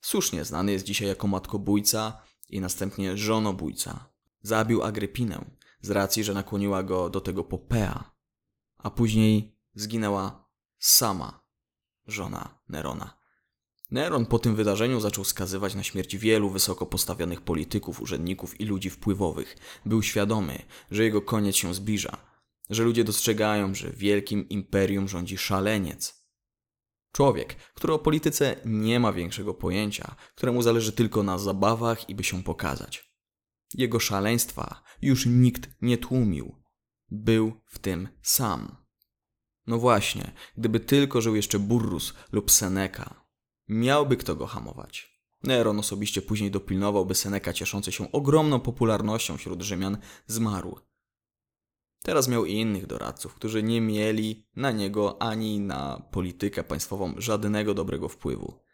[0.00, 4.08] Słusznie znany jest dzisiaj jako matkobójca i następnie żonobójca.
[4.42, 5.44] Zabił Agrypinę
[5.80, 8.14] z racji, że nakłoniła go do tego Popea,
[8.76, 10.45] a później zginęła
[10.78, 11.46] sama
[12.06, 13.18] żona Nerona.
[13.90, 18.90] Neron po tym wydarzeniu zaczął skazywać na śmierć wielu wysoko postawionych polityków, urzędników i ludzi
[18.90, 19.56] wpływowych.
[19.84, 22.16] Był świadomy, że jego koniec się zbliża,
[22.70, 26.26] że ludzie dostrzegają, że wielkim imperium rządzi szaleniec.
[27.12, 32.24] Człowiek, który o polityce nie ma większego pojęcia, któremu zależy tylko na zabawach i by
[32.24, 33.12] się pokazać.
[33.74, 36.62] Jego szaleństwa już nikt nie tłumił.
[37.10, 38.85] Był w tym sam.
[39.66, 43.14] No właśnie, gdyby tylko żył jeszcze Burrus lub Seneca,
[43.68, 45.16] miałby kto go hamować.
[45.42, 50.78] Neron osobiście później dopilnował, by Seneca cieszący się ogromną popularnością wśród Rzymian zmarł.
[52.02, 57.74] Teraz miał i innych doradców, którzy nie mieli na niego ani na politykę państwową żadnego
[57.74, 58.66] dobrego wpływu.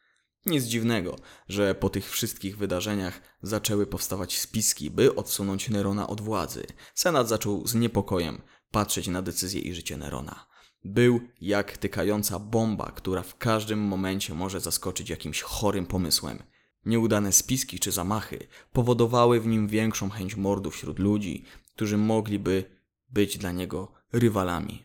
[0.47, 1.17] Nic dziwnego,
[1.49, 6.67] że po tych wszystkich wydarzeniach zaczęły powstawać spiski, by odsunąć Nerona od władzy.
[6.95, 10.52] Senat zaczął z niepokojem patrzeć na decyzje i życie Nerona.
[10.85, 16.43] Był jak tykająca bomba, która w każdym momencie może zaskoczyć jakimś chorym pomysłem.
[16.87, 22.65] Nieudane spiski czy zamachy powodowały w nim większą chęć mordu wśród ludzi, którzy mogliby
[23.09, 24.85] być dla niego rywalami.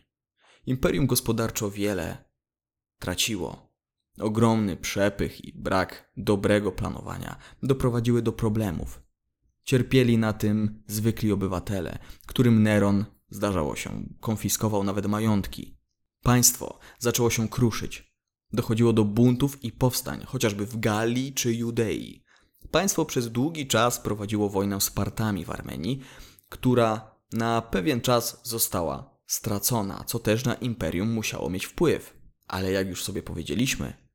[0.66, 2.24] Imperium gospodarczo wiele
[2.98, 3.68] traciło,
[4.20, 9.02] Ogromny przepych i brak dobrego planowania doprowadziły do problemów.
[9.64, 15.77] Cierpieli na tym zwykli obywatele, którym Neron, zdarzało się, konfiskował nawet majątki.
[16.22, 18.12] Państwo zaczęło się kruszyć.
[18.52, 22.24] Dochodziło do buntów i powstań, chociażby w Galii czy Judei.
[22.70, 26.00] Państwo przez długi czas prowadziło wojnę z Partami w Armenii,
[26.48, 32.18] która na pewien czas została stracona, co też na imperium musiało mieć wpływ.
[32.46, 34.08] Ale jak już sobie powiedzieliśmy,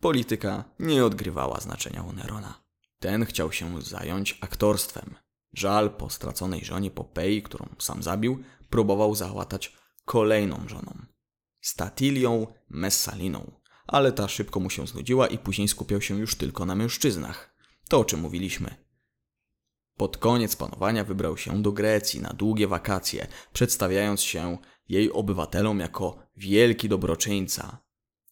[0.00, 2.60] Polityka nie odgrywała znaczenia u Nerona.
[2.98, 5.14] Ten chciał się zająć aktorstwem.
[5.52, 11.06] Żal po straconej żonie Popei, którą sam zabił, próbował załatać kolejną żoną.
[11.66, 13.52] Statilią Messaliną,
[13.86, 17.54] ale ta szybko mu się znudziła i później skupiał się już tylko na mężczyznach.
[17.88, 18.74] To o czym mówiliśmy.
[19.96, 24.58] Pod koniec panowania wybrał się do Grecji na długie wakacje, przedstawiając się
[24.88, 27.78] jej obywatelom jako wielki dobroczyńca,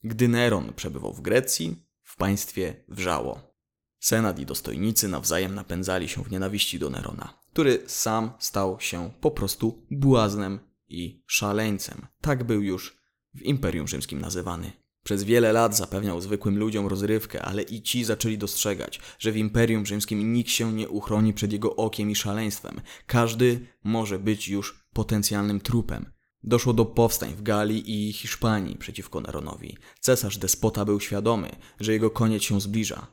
[0.05, 3.57] gdy Neron przebywał w Grecji, w państwie wrzało.
[4.01, 9.30] Senat i dostojnicy nawzajem napędzali się w nienawiści do Nerona, który sam stał się po
[9.30, 12.07] prostu błaznem i szaleńcem.
[12.20, 13.04] Tak był już
[13.35, 14.72] w Imperium Rzymskim nazywany.
[15.05, 19.87] Przez wiele lat zapewniał zwykłym ludziom rozrywkę, ale i ci zaczęli dostrzegać, że w Imperium
[19.87, 22.80] Rzymskim nikt się nie uchroni przed jego okiem i szaleństwem.
[23.07, 26.12] Każdy może być już potencjalnym trupem.
[26.43, 29.76] Doszło do powstań w Galii i Hiszpanii przeciwko Neronowi.
[30.01, 33.07] Cesarz despota był świadomy, że jego koniec się zbliża.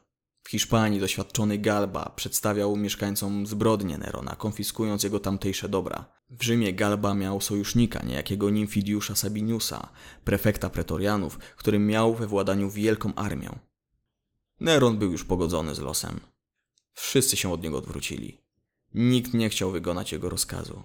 [0.43, 6.20] W Hiszpanii doświadczony Galba przedstawiał mieszkańcom zbrodnię Nerona, konfiskując jego tamtejsze dobra.
[6.31, 9.89] W Rzymie Galba miał sojusznika, niejakiego Nimfidiusza Sabiniusa,
[10.23, 13.59] prefekta pretorianów, który miał we władaniu wielką armią.
[14.59, 16.19] Neron był już pogodzony z losem.
[16.93, 18.37] Wszyscy się od niego odwrócili.
[18.93, 20.83] Nikt nie chciał wykonać jego rozkazu.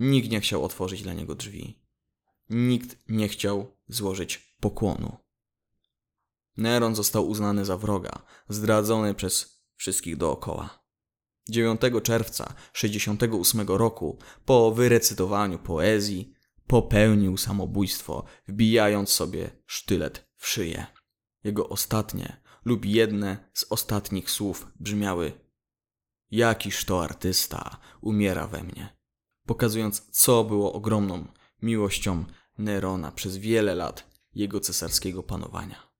[0.00, 1.78] Nikt nie chciał otworzyć dla niego drzwi.
[2.50, 5.16] Nikt nie chciał złożyć pokłonu.
[6.56, 10.81] Neron został uznany za wroga, zdradzony przez wszystkich dookoła.
[11.48, 16.34] 9 czerwca 68 roku, po wyrecytowaniu poezji,
[16.66, 20.86] popełnił samobójstwo, wbijając sobie sztylet w szyję.
[21.44, 25.32] Jego ostatnie lub jedne z ostatnich słów brzmiały:
[26.30, 28.96] Jakiż to artysta umiera we mnie,
[29.46, 31.26] pokazując, co było ogromną
[31.62, 32.24] miłością
[32.58, 35.91] Nerona przez wiele lat jego cesarskiego panowania.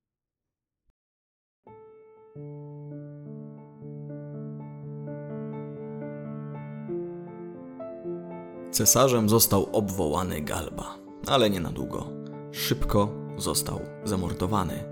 [8.73, 12.09] Cesarzem został obwołany Galba, ale nie na długo.
[12.53, 13.09] Szybko
[13.39, 14.85] został zamordowany.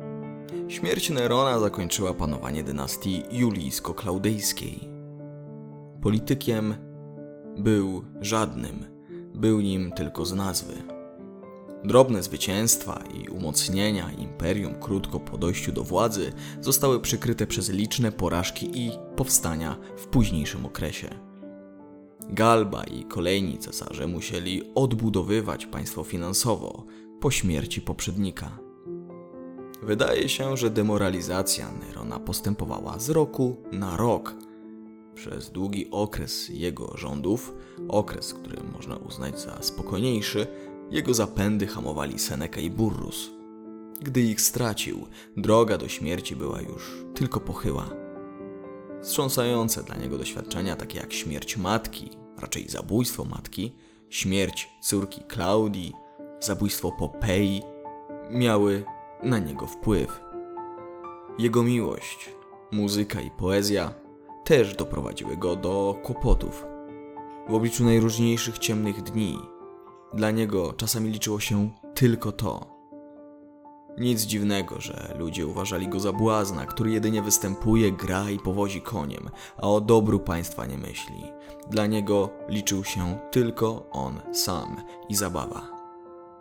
[0.69, 4.89] Śmierć Nerona zakończyła panowanie dynastii julijsko-klaudejskiej.
[6.03, 6.75] Politykiem
[7.59, 8.85] był żadnym,
[9.35, 10.75] był nim tylko z nazwy.
[11.85, 18.71] Drobne zwycięstwa i umocnienia imperium krótko po dojściu do władzy zostały przykryte przez liczne porażki
[18.75, 21.30] i powstania w późniejszym okresie.
[22.33, 26.85] Galba i kolejni cesarze musieli odbudowywać państwo finansowo
[27.21, 28.59] po śmierci poprzednika.
[29.83, 34.35] Wydaje się, że demoralizacja Nerona postępowała z roku na rok.
[35.15, 37.55] Przez długi okres jego rządów,
[37.89, 40.47] okres, który można uznać za spokojniejszy,
[40.91, 43.31] jego zapędy hamowali Seneca i Burrus.
[44.03, 45.07] Gdy ich stracił,
[45.37, 47.91] droga do śmierci była już tylko pochyła.
[49.03, 52.11] Wstrząsające dla niego doświadczenia, takie jak śmierć matki,
[52.41, 53.73] raczej zabójstwo matki,
[54.09, 55.93] śmierć córki Klaudii,
[56.41, 57.63] zabójstwo Popei,
[58.31, 58.85] miały
[59.23, 60.21] na niego wpływ.
[61.39, 62.31] Jego miłość,
[62.73, 63.95] muzyka i poezja
[64.45, 66.65] też doprowadziły go do kłopotów.
[67.49, 69.39] W obliczu najróżniejszych ciemnych dni,
[70.15, 72.80] dla niego czasami liczyło się tylko to
[73.99, 79.31] nic dziwnego, że ludzie uważali go za błazna, który jedynie występuje, gra i powozi koniem,
[79.57, 81.25] a o dobru państwa nie myśli.
[81.71, 84.77] Dla niego liczył się tylko on sam
[85.09, 85.81] i zabawa.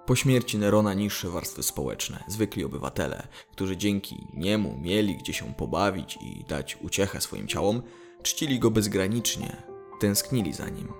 [0.06, 6.18] Po śmierci Nerona niższe warstwy społeczne, zwykli obywatele, którzy dzięki niemu mieli gdzie się pobawić
[6.22, 7.82] i dać uciechę swoim ciałom,
[8.24, 9.64] czcili go bezgranicznie,
[10.00, 10.93] tęsknili za nim.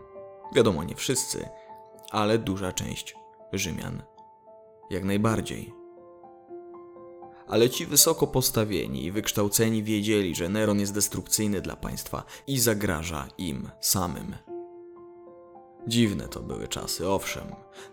[0.56, 1.50] Wiadomo, nie wszyscy,
[2.12, 3.16] ale duża część
[3.54, 4.02] Rzymian.
[4.90, 5.79] Jak najbardziej
[7.50, 13.28] ale ci wysoko postawieni i wykształceni wiedzieli, że Neron jest destrukcyjny dla państwa i zagraża
[13.38, 14.36] im samym.
[15.88, 17.48] Dziwne to były czasy, owszem.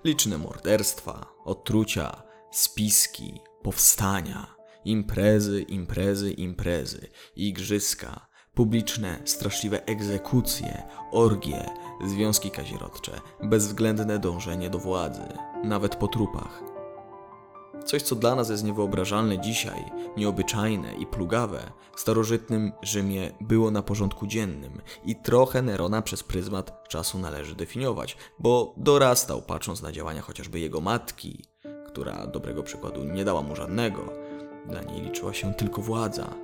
[0.04, 10.82] Liczne morderstwa, otrucia, spiski, powstania, imprezy, imprezy, imprezy, igrzyska, publiczne, straszliwe egzekucje,
[11.12, 11.70] orgie,
[12.06, 15.28] związki kazirodcze, bezwzględne dążenie do władzy,
[15.64, 16.75] nawet po trupach.
[17.84, 19.84] Coś, co dla nas jest niewyobrażalne dzisiaj,
[20.16, 26.88] nieobyczajne i plugawe, w starożytnym Rzymie było na porządku dziennym i trochę Nerona przez pryzmat
[26.88, 31.44] czasu należy definiować, bo dorastał patrząc na działania chociażby jego matki,
[31.86, 34.12] która dobrego przykładu nie dała mu żadnego.
[34.68, 36.34] Dla niej liczyła się tylko władza.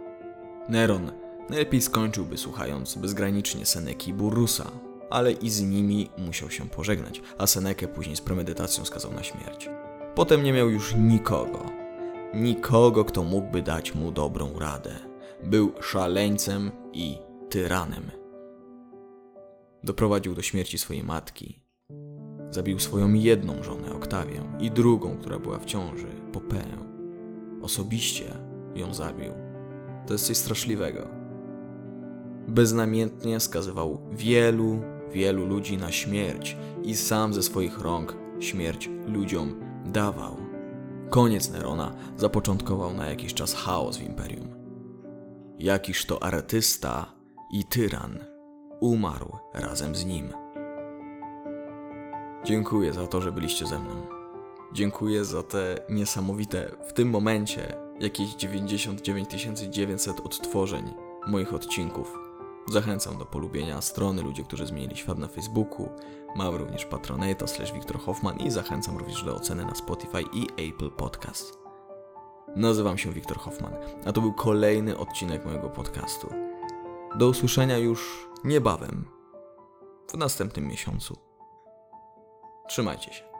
[0.68, 1.12] Neron
[1.50, 4.70] najlepiej skończyłby słuchając bezgranicznie Seneki i Burrusa,
[5.10, 9.68] ale i z nimi musiał się pożegnać, a Senekę później z premedytacją skazał na śmierć.
[10.14, 11.66] Potem nie miał już nikogo.
[12.34, 14.94] Nikogo, kto mógłby dać mu dobrą radę.
[15.44, 17.18] Był szaleńcem i
[17.50, 18.10] tyranem.
[19.84, 21.62] Doprowadził do śmierci swojej matki.
[22.50, 26.78] Zabił swoją jedną żonę, Oktawię, i drugą, która była w ciąży, Popeę.
[27.62, 28.24] Osobiście
[28.74, 29.32] ją zabił.
[30.06, 31.08] To jest coś straszliwego.
[32.48, 34.80] Beznamiętnie skazywał wielu,
[35.12, 40.36] wielu ludzi na śmierć i sam ze swoich rąk śmierć ludziom dawał.
[41.10, 44.48] Koniec Nerona zapoczątkował na jakiś czas chaos w imperium.
[45.58, 47.06] Jakiż to artysta
[47.52, 48.18] i tyran
[48.80, 50.32] umarł razem z nim.
[52.44, 53.94] Dziękuję za to, że byliście ze mną.
[54.72, 60.94] Dziękuję za te niesamowite, w tym momencie, jakieś 99 900 odtworzeń
[61.26, 62.18] moich odcinków.
[62.68, 65.88] Zachęcam do polubienia strony Ludzie, którzy zmienili świat na Facebooku.
[66.34, 70.90] Mam również Patronata slash Wiktor Hoffman i zachęcam również do oceny na Spotify i Apple
[70.90, 71.58] Podcast.
[72.56, 73.74] Nazywam się Wiktor Hoffman,
[74.06, 76.28] a to był kolejny odcinek mojego podcastu.
[77.18, 79.04] Do usłyszenia już niebawem,
[80.10, 81.16] w następnym miesiącu.
[82.68, 83.31] Trzymajcie się.